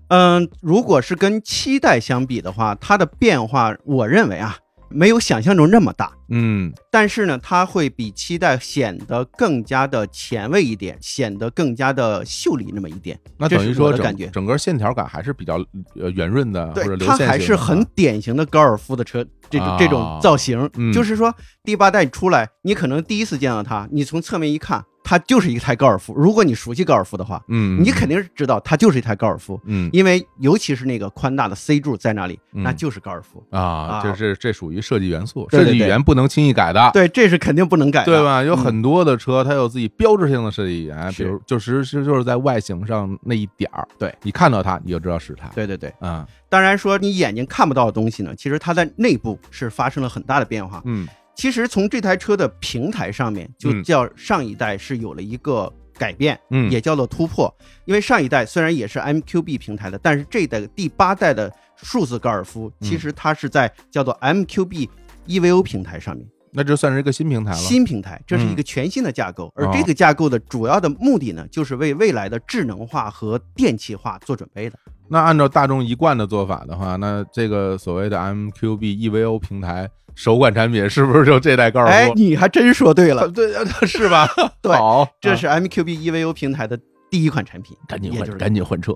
[0.10, 4.56] 嗯，如果是跟七代相比的话，它的变化，我认为啊，
[4.90, 6.12] 没有想象中那么大。
[6.30, 6.74] 嗯。
[6.92, 13.20] 但是呢，它会比七代显得更加的前卫一点，显得更加的秀丽那么一点。
[13.38, 14.28] 那等于说整感觉。
[14.28, 15.58] 整个线条感还是比较
[16.00, 20.92] 呃圆润的，或者对，流它还是很啊典型的高尔夫的车，这种、这啊种造型，嗯。
[20.94, 21.34] 就是说
[21.64, 26.14] 第八代出来，你可能第一次见到它，你从侧面一看，它就是一台高尔夫。
[26.18, 33.42] 如果你熟悉高尔夫的话，嗯，你肯定是知道它就是一台高尔夫，嗯因为尤其是那个宽大的 C 柱在那里，嗯那就是高尔夫。
[33.52, 36.90] 啊，啊这是这属于设计元素，设计语言不能轻易改的。
[36.92, 38.24] 对，这是肯定不能改的，对？
[38.24, 38.42] 吧？
[38.44, 45.48] 有嗯很多的车，它有自己标志性的设计语言，比如就是是就是在外形上那一点儿，对你看到它，你就知道是它。
[45.50, 50.82] 对对对，嗯，当然说你眼睛看不到的东西呢，其实它在内部是发生了很大的变化。
[50.86, 57.54] 嗯其实从这台车的平台上面，就嗯叫上一代是有了一个改变，嗯，也叫做突破。
[57.86, 64.90] 因为上一代虽然也是 MQB 平台的，但是这一代第八代的数字高尔夫，嗯其实它是在叫做 MQB
[65.28, 67.58] EVO 平台上面，那这算是一个新平台了。
[67.58, 69.48] 新平台，这是一嗯个全新的架构。
[69.48, 74.78] 哦而这个架构的主要的目的呢，就是为未来的智能化和电气化做准备的。
[75.08, 81.92] 那按照大众一贯的做法的话，那这个所谓的 MQB EVO 平台首款产品是不是就这代高尔夫？
[81.92, 83.54] 哎，你还真说对了， 对，
[83.86, 84.28] 是吧？
[84.62, 84.76] 对
[85.22, 86.80] 这是 MQB EVO 平台的
[87.12, 88.94] 第一款产品，赶紧换，赶紧换车。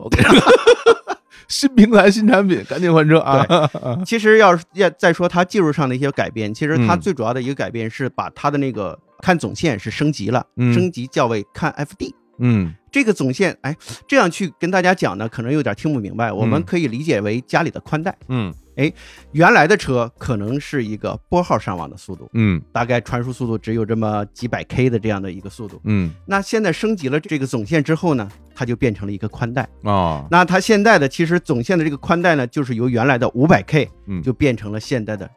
[1.47, 3.67] 新平台新产品，赶紧换车啊！
[4.05, 12.13] 其实要是要再说它技术上的一些改变，其实它嗯最主要的一个改变是把它的那个看总线是升级了，嗯升级叫为看 FD。
[12.37, 13.75] 嗯这个总线，哎，
[14.07, 16.31] 这样去跟大家讲呢，可能有点听不明白。
[16.31, 18.15] 我们嗯可以理解为家里的宽带。
[18.27, 18.89] 嗯哎
[19.33, 25.81] 原来的车可能是一个拨号上网的速度，嗯大概传输速度只有这么几百 K 的这样的一个速度。
[25.83, 29.67] 嗯那现在升级了这个总线之后呢，它就变成了一个宽带。
[29.81, 35.29] 哦，那它现在的其实总线的这个宽带呢，就是由原来的五百 K 嗯就变成了现在的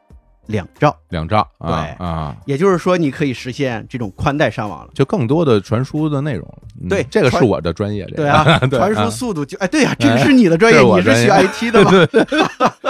[0.47, 0.97] 两兆。
[1.11, 1.69] 两兆啊
[1.99, 4.91] 对啊，也就是说，你可以实现这种宽带上网了。
[4.95, 6.59] 就更多的传输的内容了。
[6.83, 11.93] 嗯对这个是我的专业，对啊， 对传输啊速度就哎，对呀、这个是你的专业，你是学 IT 的嘛？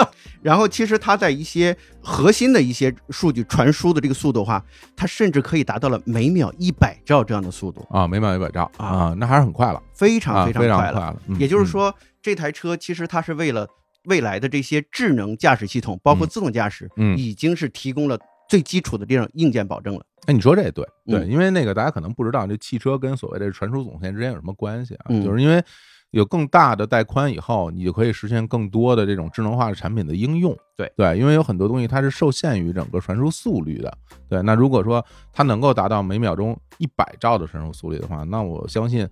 [0.41, 4.61] 然后其实它在一些核心的一些数据传输的这个速度的话，
[4.95, 10.93] 它甚至可以达到了每秒一百兆这样的速度，啊，每秒一百兆啊啊，那还是很快了非常啊，非非常快了。
[10.93, 11.15] 快了。
[11.27, 13.65] 嗯也就是，说，这台车其实它是为了
[14.05, 18.17] 未来的这些智能驾驶系统，包括嗯自动驾驶，嗯，嗯已经是提供了
[18.49, 20.05] 最基础的这种硬件保证了。
[20.25, 25.05] 哎，你说这也对，对，嗯因为那个大家可能不知道，这汽车跟所谓的传输总线之间有什么关系啊？
[25.09, 25.63] 嗯就是因为
[26.11, 30.55] 有更大的带宽以后，你就可以实现更多的这种智能化的产品的应用。
[30.77, 33.97] 对对，因为有很多东西它是受限于整个传输速率的。
[34.29, 39.07] 对，那如果说它能够达到每秒钟一百兆的传输速率的话，那我相信。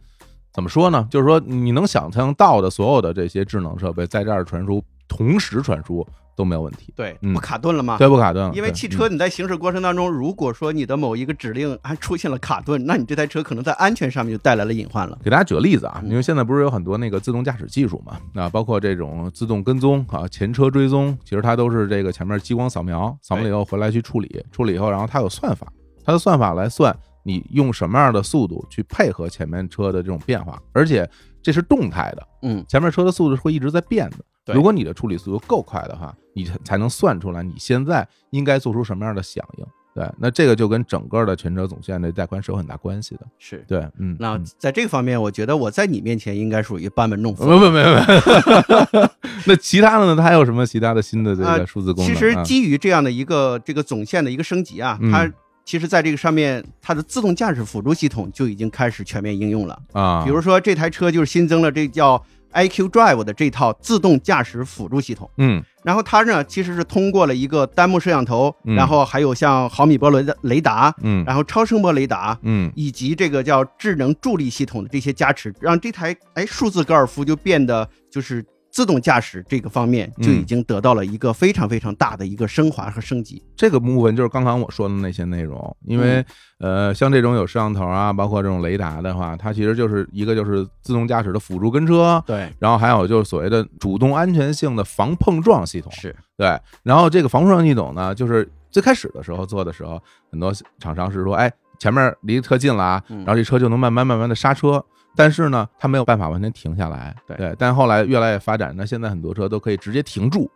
[0.54, 1.08] 怎么说呢？
[1.10, 7.98] 就是说，你能想象到的所有的这些智能设备在这儿传输，同时传输都没有问题，对，嗯不卡顿了吗？
[7.98, 8.52] 对不卡顿？
[8.52, 15.18] 对因为汽车你在行驶过程当中，如果说你的某一个指令还出现了卡顿，那你这台车可能在安全上面就带来了隐患了。
[15.24, 25.72] 给大家举个例子啊，嗯因为现在不是有很多那个自动驾驶技术嘛，啊，包括这种自动跟踪啊、前车追踪，其实它都是这个前面激光扫描，扫描了以后回来去处理，处理以后，然后它有算法，
[26.04, 31.10] 它的算法来算你用什么样的速度去配合前面车的这种变化，而且
[31.42, 34.18] 这是动态的，嗯，前面车的速度会一直在变的。
[34.44, 39.66] 对如果你的处理速度够快的话，你才才能算出来你现在应该做出什么样的响应。
[39.94, 43.28] 对，那这个就跟整个的全车总线的带宽是有很大关系的。
[43.38, 43.64] 是。
[43.68, 47.44] 对，嗯，那嗯在这个方面，我觉得我在你面前应该属于班门弄斧。
[47.44, 49.12] 不不不不，
[49.46, 50.16] 那其他的呢？
[50.16, 52.14] 它还有什么其他的新的这个数字功能？
[52.14, 55.30] 其实啊基于这样的一个这个总线的一个升级啊，嗯它
[55.64, 59.80] 其实在这个上面，它的自动驾驶辅助系统就已经开始全面应用了。
[59.94, 62.22] 啊，比如说这台车就是新增了这叫
[62.54, 65.30] iQ Drive 的这套自动驾驶辅助系统。
[65.38, 80.24] 嗯然后它呢，其实是通过了一个单目摄像头，嗯然后还有像毫米波雷的雷达，嗯然后超声波雷达，嗯以及这个叫智能助力系统的这些加持，让这台哎数字高尔夫就变得就是自动驾驶这个方面嗯。
[80.24, 83.44] 就已经得到了一个非常非常大的一个升华和升级。
[83.56, 86.26] 这个部分就是刚刚我说的那些内容，因为、
[86.60, 100.02] 呃，像这种有摄像头啊，包括这种雷达的话，它其实就是一个就是自动驾驶的辅助跟车，对，然后还有就是所谓的主动安全性的防碰撞系统，是，对，然后这个防碰撞系统呢，就是最开始的时候做的时候，
[100.32, 103.18] 很多厂商是说，哎，前面离特近了啊，嗯。
[103.20, 104.84] 然后这车就能慢慢慢慢的刹车。
[105.16, 110.50] 但是呢，它没有办法完全停下来，对但后来越来越发展，那现在很多车都可以直接停住，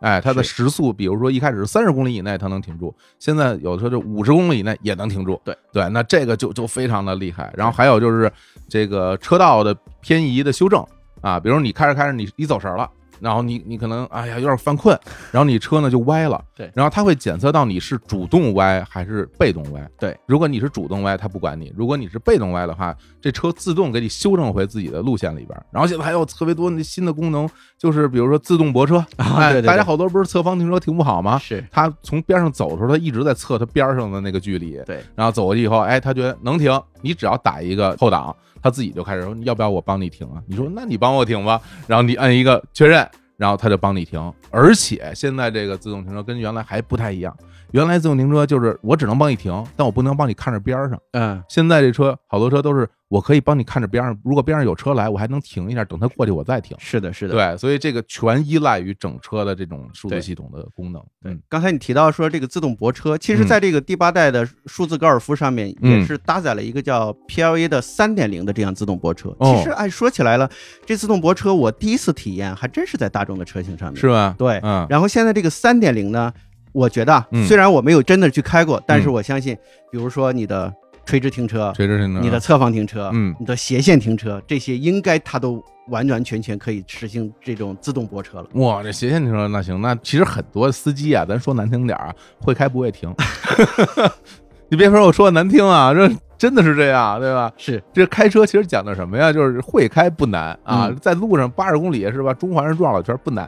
[0.00, 7.52] 哎，它的时速，比如说一开始是三十公里以内它能停住，现在有的车就五十公里以内也能停住，对对，那这个就就非常的厉害。
[7.56, 8.30] 然后还有就是
[8.68, 10.84] 这个车道的偏移的修正
[11.20, 12.90] 啊，比如你开着开着你你走神儿了。
[13.22, 14.98] 然后你你可能哎呀有点犯困，
[15.30, 16.70] 然后你车呢就歪了， 对。
[16.74, 25.64] 然后它会检测到你是主动歪还是被动歪，对，如果你是主动歪，它不管你；如果你是被动歪的话，这车自动给你修正回自己的路线里边儿。
[25.70, 27.48] 然后现在还有特别多的新的功能，
[27.78, 31.38] 就是比如说自动泊车， 对对大家好多不是侧方停车停不好吗？
[31.38, 40.42] 是，它从边上走的时候，它一直在测它边上的那个距离，对，然后走过去以后，哎，它觉得能停，你只要打一个后挡，它自己就开始说要不要我帮你停啊？
[40.46, 44.32] 你说那你帮我停吧，然后你按一个确认，然后它就帮你停。
[44.50, 47.36] 而且现在这个自动停车跟原来还不太一样，
[47.72, 50.98] 原来自动停车就是我只能帮你停，但我不能帮你看着边上。
[51.12, 56.76] 嗯，现在这车好多车都是我可以帮你看着边上，如果边上有车来，我还能停一下，等他过去我再停。
[56.78, 61.02] 是的，是的，对，所以这个全依赖于整车的这种数字系统的功能。
[61.22, 69.34] 对嗯，刚才你提到说这个自动泊车，其实嗯在这个第八代的数字高尔夫上面嗯也是搭载了一个叫 PLA 的三点零的这样自动泊车。
[69.38, 70.50] 哦其实按说起来了，
[70.84, 74.00] 这自动泊车我第一次体验还真是在大众的车型上面。
[74.00, 74.34] 是吧？
[74.38, 76.32] 对，嗯，然后现在这个三点零呢，
[76.72, 79.54] 我觉得虽然我没有真的去开过，但是嗯我相信，
[79.90, 80.72] 比如说你的
[81.04, 88.46] 垂直停车、垂直停车，你的侧方停车、嗯你的斜线停车，这些应该它都完完全全可以实行这种自动泊车了。
[88.54, 93.12] 哇，这斜线停车那行，那其实很多司机啊，咱说难听点儿啊，会开不会停。
[94.70, 97.52] 你别说我说的难听啊，这真的是这样，对吧？
[97.58, 99.30] 是，这开车其实讲的什么呀？
[99.32, 102.32] 就是会开不难啊，嗯在路上八十公里是吧？
[102.32, 103.46] 中环上转了圈不难，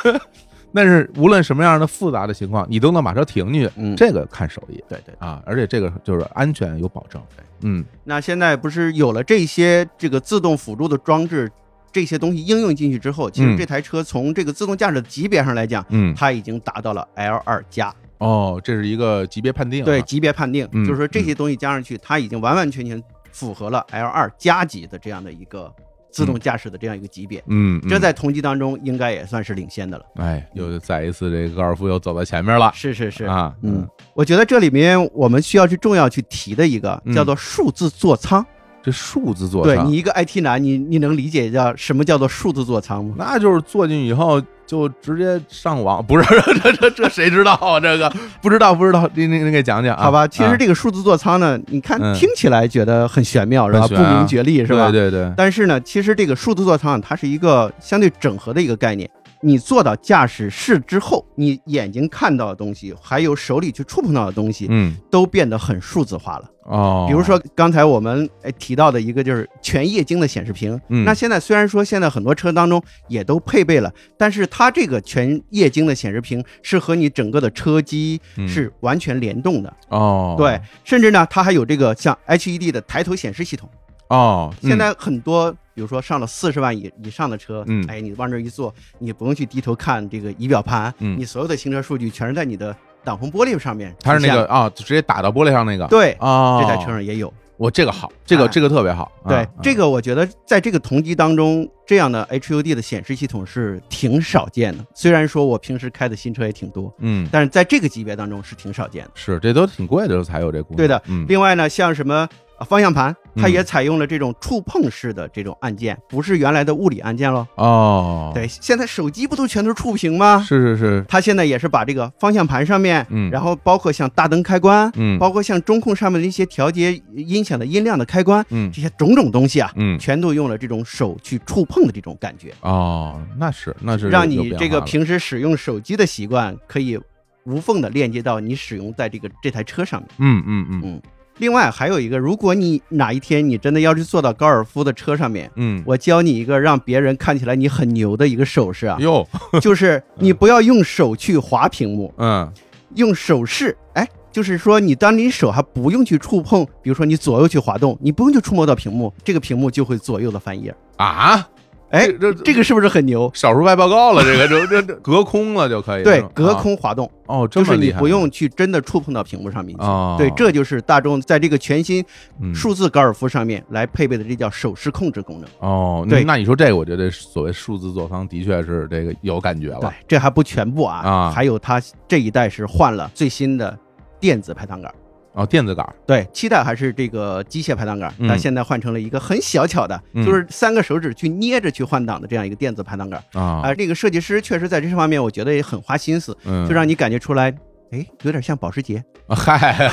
[0.74, 4.82] 但是无论什么样的复杂的情况，你都能把车停进去，嗯，这个看手艺。
[4.88, 5.14] 对对。
[5.18, 7.20] 啊，而且这个就是安全有保证。
[7.36, 7.44] 对。
[7.62, 7.84] 嗯。
[8.04, 11.50] 那现在不是有了这些这个自动辅助的装置，
[11.92, 13.56] 这些东西应用进去之后，其实嗯。
[13.56, 25.72] 这台车从这个自动驾驶的级别上来讲，嗯，它已经达到了 L 二加，哦，这是一个级别判定啊，对级别判定，嗯就是说这些东西加上去，它已经完完全全符合了 L 二加级的这样的一个
[26.12, 27.42] 自动驾驶的这样一个级别。
[27.46, 27.88] 嗯，嗯。
[27.88, 30.04] 这在同级当中应该也算是领先的了。
[30.16, 32.70] 哎，又再一次这个高尔夫又走在前面了。
[32.74, 37.14] 是是是，啊，嗯，我觉得这里面我们需要去重要去提的一个嗯。
[37.14, 38.44] 叫做数字座舱。
[38.82, 43.14] 这数字座舱对你一个 IT 男，你你能理解叫什么叫做数字座舱吗？
[43.18, 46.24] 那就是坐进去以后就直接上网，不是
[46.62, 47.78] 这这这谁知道啊？
[47.78, 50.04] 这个不知道不知道，你你你给讲讲啊？
[50.04, 53.86] 好吧，其实啊这个数字座舱呢，你看嗯听起来觉得很玄妙是吧？
[53.86, 54.90] 不明觉厉是吧？
[54.90, 59.08] 对对对，但是呢，其实这个数字座舱它是一个相对整合的一个概念。
[59.44, 66.48] 你坐到驾驶室之后，你眼睛看到的东西，还有手里去触碰到的东西，嗯都变得很数字化了。
[66.64, 83.68] 哦，比如说刚才我们哎提到的一个就是全液晶的显示屏，嗯那现在虽然说现在很多车当中也都配备了，但是它这个全液晶的显示屏是和你整个的车机嗯是完全联动的，哦，对，甚至呢它还有这个像 HED 的抬头显示系统。
[84.12, 84.68] 哦，嗯。
[84.68, 87.84] 现在很多，比如说上了四十万以以上的车，嗯。
[87.88, 91.18] 哎，你往这儿一坐，你不用去低头看这个仪表盘，嗯。
[91.18, 97.32] 你所有的行车数据全是在你的挡风玻璃上面它是那个啊，直接打到玻璃上那个，对，哦，这台车上也有。
[97.58, 104.84] 我这个好，这个哎这个特别好，对啊，这个我觉得在这个同级当中，这样的 HUD 的显示系统是挺少见的。
[104.94, 107.28] 虽然说我平时开的新车也挺多，嗯。
[107.30, 109.10] 但是在这个级别当中是挺少见的。
[109.14, 111.24] 是这都挺贵的时候才有这功能，对的嗯。
[111.28, 113.52] 另外呢，像什么呃方向盘，它嗯。
[113.52, 117.46] 也采用了这种触碰式的这种按键，不是原来的物理按键喽。
[117.56, 120.44] 哦，，对，现在手机不都全都是触屏吗？
[120.46, 123.30] 是是是，它现在也是把这个方向盘上面，嗯。
[123.30, 125.18] 然后包括像大灯开关，嗯。
[125.18, 128.70] 包括像中控上面的一些调节音响的音量的开关，嗯。
[128.72, 129.98] 这些种种东西啊，嗯。
[129.98, 136.98] 全都用了这种手去触碰的这种感觉，哦，那是那是让你这个平时使用手机的习惯可以
[137.44, 140.08] 无缝的链接到你使用在这个这台车上面。
[140.18, 140.80] 嗯嗯嗯。
[140.84, 141.02] 嗯
[141.38, 149.26] 另外还有一个，如果你哪一天你真的要去坐到高尔夫的车上面，嗯，我教你一个让别人看起来你很牛的一个手势啊，哟，
[149.60, 152.52] 就是你不要用手去划屏幕，嗯。
[152.94, 160.74] 用手势，哎，就是说你当你手还不用去触碰，比如说你左右去滑动，你不用去触摸到屏幕，这个屏幕就会左右的翻页。
[160.98, 161.48] 啊，
[161.92, 163.30] 哎，这这个是不是很牛？
[163.34, 169.84] 少数外报告了，这个就这这隔空了就可以， 对隔啊空滑动，哦，这就是你不用去真的触碰到屏幕上面去。
[169.84, 172.02] 哦，对，这就是大众在这个全新
[172.40, 175.48] 嗯数字高尔夫上面来配备的，这叫手势控制功能。
[175.58, 181.78] 哦，对那你说这个，我觉得所谓数字座舱的确是这个有感觉了对了，，这还不全部啊，啊还有它
[182.08, 183.78] 这一代是换了最新的
[184.18, 184.90] 电子排挡杆。
[185.34, 193.22] 哦，电子杆儿，对，期待还是这个机械排档杆，嗯但现在换成了一个很小巧的，嗯就是三个手指去捏着去换挡的这样一个电子排挡杆。
[193.32, 197.52] 啊啊，，这个设计师确实在这方面，我觉得也很花心思，嗯，就让你感觉出来，
[197.92, 199.02] 哎，有点像保时捷。
[199.28, 199.88] 嗨，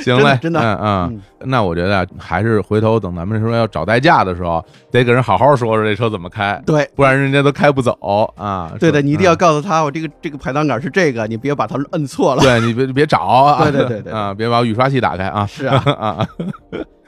[0.00, 6.88] 行嘞，真的嗯嗯嗯，那我觉得啊还是回头等咱们说要找代驾的时候，得给人好好说说这车怎么开，对。
[6.96, 7.92] 不然人家都开不走
[8.36, 8.72] 啊。
[8.80, 12.42] 对的，你一定要嗯告诉他，我这个这个排档杆是这个，你别把它摁错了。
[12.42, 15.46] 对你别别找啊，对对对对对 啊，别把雨刷器打开啊。
[15.46, 16.26] 是啊，啊，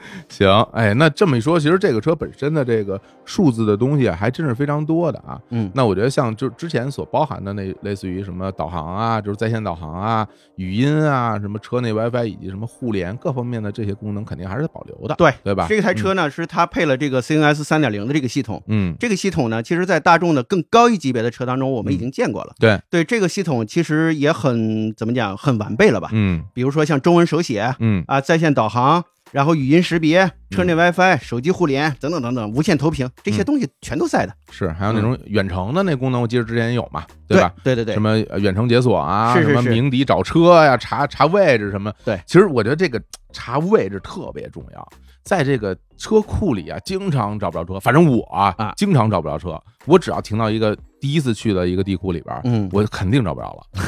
[0.29, 5.39] 行，哎，那这么一说，其实这个车本身的这个数字的东西啊，还真是非常多的啊。
[5.49, 15.65] 嗯，那我觉得像就之前所包含的那类似于什么导航啊，就是在线导航啊、语音啊、什么车内 WiFi 以及什么互联各方面的这些功能，肯定还是保留的，对对吧？
[15.69, 18.61] 这台车呢是它配了这个 CNS 三点零的这个系统。
[18.67, 22.53] 嗯，这个系统呢，其实，在大众的更高一级别的车当中，我们已经见过了。
[22.59, 26.09] 对，对这个系统其实也很怎么讲，很完备了吧？
[26.11, 37.53] 嗯比如说像中文手写嗯啊、在线导航，然后语音识别、车内 WiFi、手机互联等等等等，无线投屏这些嗯东西全都在的，是，还有那种远程的那功能，我记得之前也有嘛，对吧？？
[37.63, 41.93] 对对对什么呃远程解锁啊，什么鸣笛找车呀、查查位置什么。
[42.03, 43.01] 对其实我觉得这个
[43.31, 44.89] 查位置特别重要，
[45.23, 47.79] 在这个车库里啊，经常找不着车。
[47.79, 49.57] 反正我啊，啊经常找不着车。
[49.85, 53.81] 我只要停到一个第一次去的一个地库里边儿，嗯，我肯定找不着了。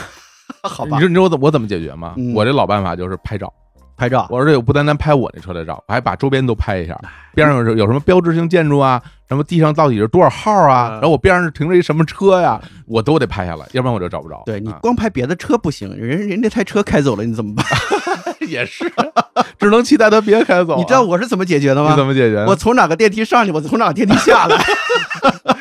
[0.63, 2.13] 好吧你知，你知道我怎我怎么解决吗？
[2.17, 3.53] 嗯我这老办法就是拍照。
[3.97, 6.99] 拍照，我而且我不单单拍我那车的照，我还把周边都拍一下，
[7.35, 14.35] 边上有有什么标志性建筑啊，什么地上到底是多少号啊，嗯然后我边上是停着一什么车呀，我都得拍下来，要不然我就找不着。
[14.37, 17.65] 啊对你光拍别的车不行，人人这台车开走了，你怎么办？
[18.47, 18.91] 也是，
[19.57, 20.77] 只能期待他别开走啊。
[20.77, 22.05] 你知道我是怎么解决的你怎吗？
[22.05, 22.43] 么解决？
[22.45, 24.57] 我从哪个电梯上去，我从哪个电梯下来。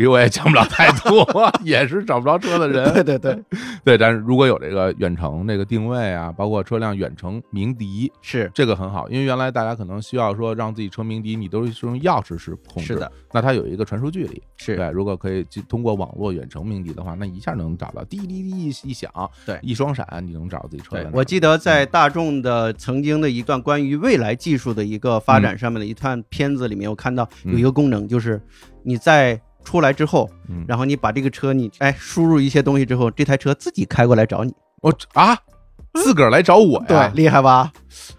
[0.00, 2.90] 比我也强不了太多，也是找不着车的人。
[2.94, 3.44] 对对对，
[3.84, 19.12] 对，但是如果有这个远程这个定位啊，包括车辆远程鸣笛，是这个很好，因为原来大家可能需要说让自己车鸣笛，你都是用钥匙是控制，是的，那它有一个传输距离，是对，如果可以通过网络远程鸣笛的话，那一下能找到滴滴滴一响，
[19.44, 20.96] 对一双闪，你能找到自己车。
[21.12, 28.40] 我记得在大众的曾经的一段关于未来技术的一个发展上面的一段片子里面，我看到有一个功能，就是
[28.82, 34.52] 你在出来之后，嗯然后你把这个车你哎输入一些东西之后，这台车自己开过来找你，
[34.82, 35.36] 我啊，
[35.94, 37.72] 自个儿来找我呀对，呀，厉害吧？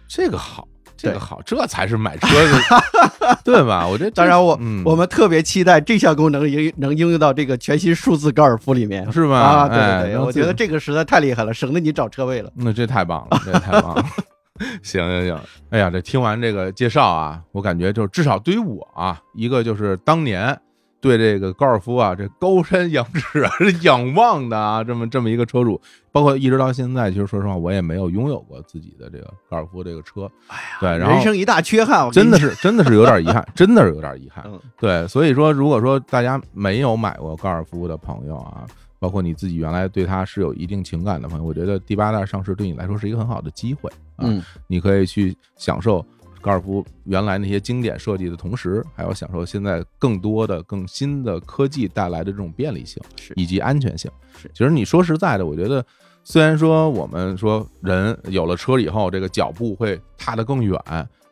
[0.08, 0.68] 这个好，
[0.98, 3.88] 这个好，这才是买车的， 对吧？
[3.88, 9.40] 我这当然我，嗯我们特别期待这项功能应能应用到这个全新数字高尔夫里面，是吧？
[9.40, 12.52] 啊，对哎对对，我觉得这个实在太厉害了，省得你找车位了。
[12.56, 14.06] 那这太棒了，这太棒了。
[14.84, 15.40] 行行行，
[15.72, 20.56] 哎呀，这听完这个介绍啊，我感觉就是至少对于我啊，一个就是当年
[21.02, 25.82] 对这个高尔夫啊，这高山仰止啊，是仰望的啊，这么这么一个车主，
[26.12, 30.32] 包括一直到现在，其实说实话，我也没有拥有过自己的这个高尔夫这个车。
[30.48, 34.46] 哎呀，对，然后人生一大缺憾，真的是 真的是有点遗憾，真的是有点遗憾。
[34.48, 38.66] 嗯对，所以说，如果说大家没有买过高尔夫的朋友啊，
[39.00, 46.06] 包括你自己原来对它是有一定情感的朋友，我觉得第八代上市对你来说是一个很好的机会啊，嗯，你可以去享受
[46.42, 54.10] 高尔夫原来那些经典设计的同时，还要享受现在更多的、更新的科技带来的这种便利性是以及安全性。
[54.36, 55.86] 是其实你说实在的，我觉得
[56.24, 60.78] 虽然说我们说人有了车以后，这个脚步会踏得更远，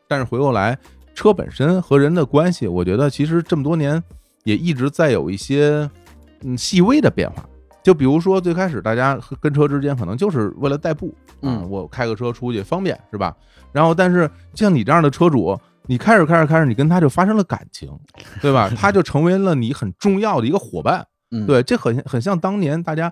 [0.07, 0.77] 但是回过来，
[1.13, 4.01] 车本身和人的关系，我觉得其实这么多年
[4.43, 5.89] 也一直在有一些
[6.43, 7.43] 嗯细微的变化。
[7.89, 13.35] 就比如说最开始大家跟车之间可能就是为了代步，啊嗯我开个车出去方便是吧？
[13.71, 17.89] 然后但是像你这样的车主，你开着开着开着，你跟他就发生了感情，
[18.41, 18.69] 对吧？
[18.77, 21.03] 他就成为了你很重要的一个伙伴。
[21.31, 23.11] 嗯，对，这很很像当年大家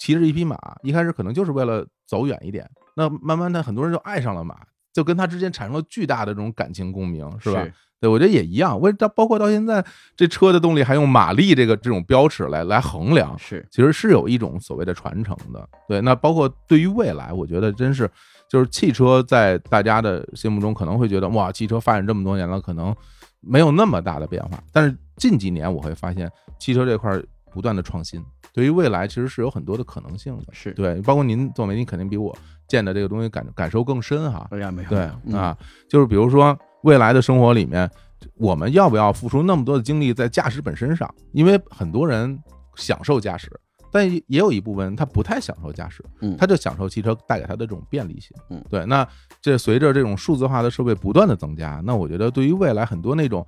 [0.00, 4.56] 骑着一匹马，一开始可能就是为了走远一点，那慢慢的很多人就爱上了马，
[4.92, 7.64] 就跟他之间产生了巨大的这种感情共鸣，是吧？
[8.02, 8.80] 对，我觉得也一样。
[8.80, 9.84] 为到包括到现在，
[10.16, 15.68] 这车的动力还用马力这个这种标尺来来衡量，是其实是有一种所谓的传承的。
[15.86, 18.10] 对，那包括对于未来，我觉得真是
[18.50, 22.92] 就是汽车在大家的心目中可能会觉得哇，汽车发展这么多年了，可能
[23.40, 24.60] 没有那么大的变化。
[24.72, 26.28] 但是近几年我会发现，
[26.58, 28.20] 汽车这块儿不断的创新，
[28.52, 30.46] 对于未来其实是有很多的可能性的。
[30.50, 32.36] 是，对，包括您做媒体肯定比我
[32.66, 34.48] 见的这个东西感感受更深哈。
[34.50, 35.56] 哎呀没有，对嗯啊，
[35.88, 37.90] 就是比如说未来的生活里面，
[38.34, 41.12] 我们要不要付出那么多的精力在驾驶本身上？
[41.32, 42.38] 因为很多人
[42.76, 43.50] 享受驾驶，
[43.90, 48.36] 但也有一部分人他不太享受驾驶，嗯他就享受汽车带给他的这种便利性。
[48.50, 48.84] 嗯对。
[48.86, 49.06] 那
[49.40, 53.46] 这随着这种数字化的设备不断的增加，那我觉得对于未来很多那种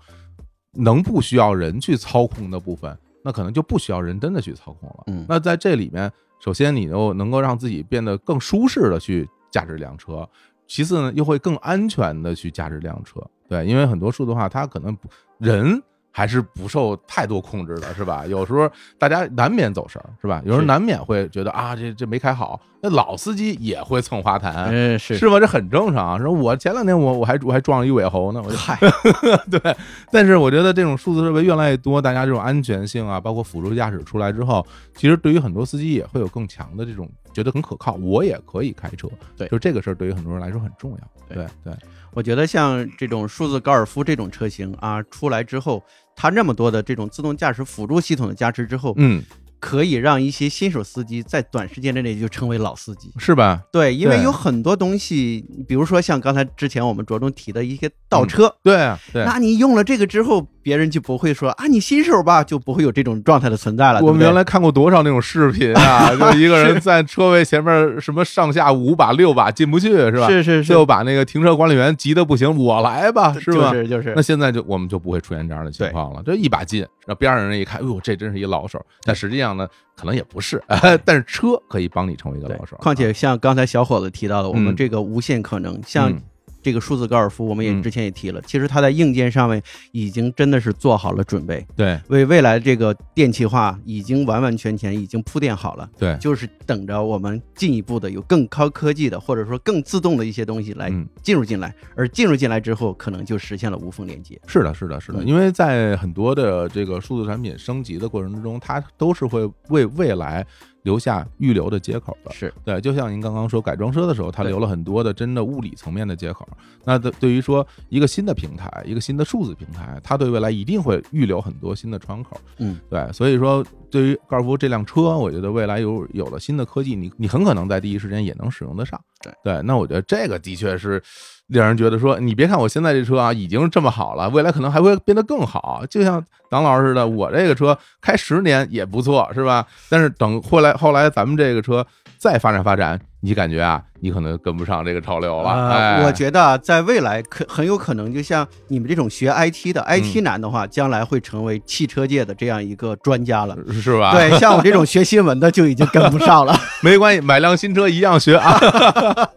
[0.73, 5.05] 能不需要人去操控的部分，那可能就不需要人真的去操控了。
[5.07, 6.11] 嗯那在这里面，
[6.41, 10.29] 首先你又能够让自己变得更舒适的去驾驶这辆车，
[10.75, 13.21] 其次呢，又会更安全的去驾驶这辆车。
[13.49, 15.09] 对，因为很多数字化它可能不
[15.39, 15.81] 人。
[16.17, 18.25] 还是不受太多控制的，是吧？
[18.25, 18.71] 有时候
[19.01, 20.41] 大家难免走神儿，是吧？
[20.45, 22.61] 有时候难免会觉得啊，这这没开好。
[22.81, 25.41] 那老司机也会蹭花坛，嗯是是吧？
[25.41, 26.17] 这很正常。
[26.23, 28.79] 说我前两天我我还我还撞了一尾猴呢，我就嗨，
[29.51, 29.77] 对，
[30.13, 34.65] 但是我觉得这种数字设备越来越多，大家这种安全性啊，包括辅助驾驶出来之后，
[34.95, 39.09] 其实对于很多司机也会有更强的这种觉得很可靠，我也可以开车。
[39.37, 40.99] 对就这个事儿对于很多人来说很重要。
[41.29, 41.75] 对对对，
[42.13, 45.83] 我觉得像这种数字高尔夫这种车型啊，出来之后，
[46.15, 49.23] 它那么多的这种自动驾驶辅助系统的加持之后，嗯，
[49.59, 53.11] 可以让一些新手司机在短时间之内就成为老司机。
[53.17, 53.63] 是吧？
[53.73, 59.25] 对，因为有很多东西，比如说像刚才之前我们着重提的一些倒车，对啊，对。
[59.25, 64.01] 那你用了这个之后，别人就不会说啊，你新手吧，就不会有这种状态的存在了。
[64.01, 70.27] 我们原来看过多少那种视频啊， 就一个人在车位前面什么上下五把六把进不去是吧？
[70.27, 73.71] 是是是，就把那个停车管理员急得不行，我来吧，是吧？
[73.71, 78.85] 就是就是那现在就我们就不会出现这样的情况了，这一把进，然后边上人一看，哎呦，这真是一老手。
[79.05, 80.63] 但实际上呢，可能也不是，
[81.05, 82.77] 但是车可以帮你成为一个老手。
[82.79, 86.23] 况且像刚才小伙子提到的，我们嗯这个无限可能，像嗯
[86.65, 89.63] 这个数字高尔夫，我们也嗯之前也提了，其实它在硬件上面
[89.93, 95.89] 已经真的是做好了准备，对为未来这个电气化已经完完全全已经铺垫好了。
[95.99, 104.41] 对，就是等着我们进一步的有更高科技的，或者说更自动的一些东西来嗯，进入进来，而进入进来之后，可能就实现了无缝连接。
[104.47, 110.47] 是的，是的，是的，嗯因为在很多的这个数字产品升级的过程之中，它都是会为未来
[110.85, 112.31] 留下预留的接口的。
[112.33, 116.49] 是对，就像您刚刚说改装车的时候，它留了很多的真的物理层面的接口。
[116.85, 122.41] 那对对于说一个新的平台，一个新的数字平台，它对未来一定会预留很多新的窗口。
[122.59, 129.01] 嗯，对，所以说对于高尔夫这辆车，我觉得未来有有了新的科技，你你很可能在第一时间也能使用得上。
[129.21, 131.03] 对对，那我觉得这个的确是
[131.49, 135.85] 令人觉得说，你别看我现在这车啊已经这么好了，未来可能还会变得更好。
[135.91, 139.67] 就像党老师似的，我这个车开十年也不错，是吧？
[139.91, 146.03] 但是等后来后来咱们这个车再发展发展，你感觉啊，你可能跟不上这个潮流了。
[146.07, 153.55] 我觉得啊在未来可很有可能，就像你们这种学 IT 的嗯，IT 男的话，将来会成为汽车界的这样一个专家了。
[153.71, 154.13] 是吧？
[154.15, 156.57] 对，像我这种 学新闻的就已经跟不上了。
[156.83, 158.59] 没关系，买辆新车一样学啊。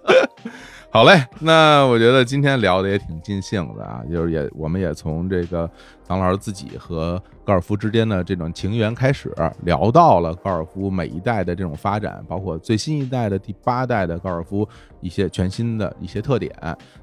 [0.90, 5.70] 好嘞，那我觉得今天聊的也挺尽兴的啊，就是也我们也从这个
[6.08, 14.68] 唐老师自己和高尔夫之间的这种情缘开始，聊到了高尔夫每一代的这种发展，包括最新一代的第八代的高尔夫
[15.02, 16.52] 一些全新的一些特点。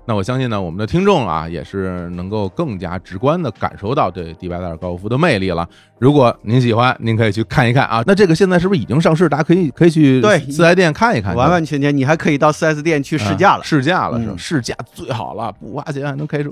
[0.07, 5.67] 那我相信呢，我们的听众啊，也是能够更加直观的感受到这第八代高尔夫的魅力了。
[5.99, 8.03] 如果您喜欢，您可以去看一看啊。
[8.07, 9.29] 那这个现在是不是已经上市？
[9.29, 13.63] 大家可以可以去对四 S 店看一看，完完全全，你还可以到四 S 店去试驾了啊。
[13.63, 14.33] 试驾了是吧？
[14.35, 16.51] 嗯试驾最好了，不花钱还能开车。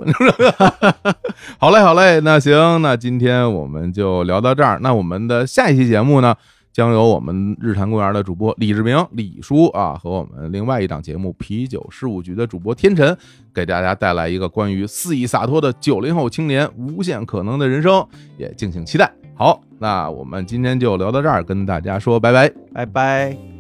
[1.59, 4.79] 好嘞，好嘞，那行，那今天我们就聊到这儿。
[4.83, 6.35] 那我们的下一期节目呢，
[6.73, 13.17] 将由我们日坛公园的主播李志明、李叔啊，和我们另外一档节目《啤酒事务局》的主播天辰，
[13.55, 18.05] 给大家带来一个关于肆意洒脱的九零后青年无限可能的人生，
[18.37, 19.11] 也敬请期待。
[19.35, 22.53] 好，那我们今天就聊到这儿，跟大家说拜拜。
[22.75, 23.52] 拜拜。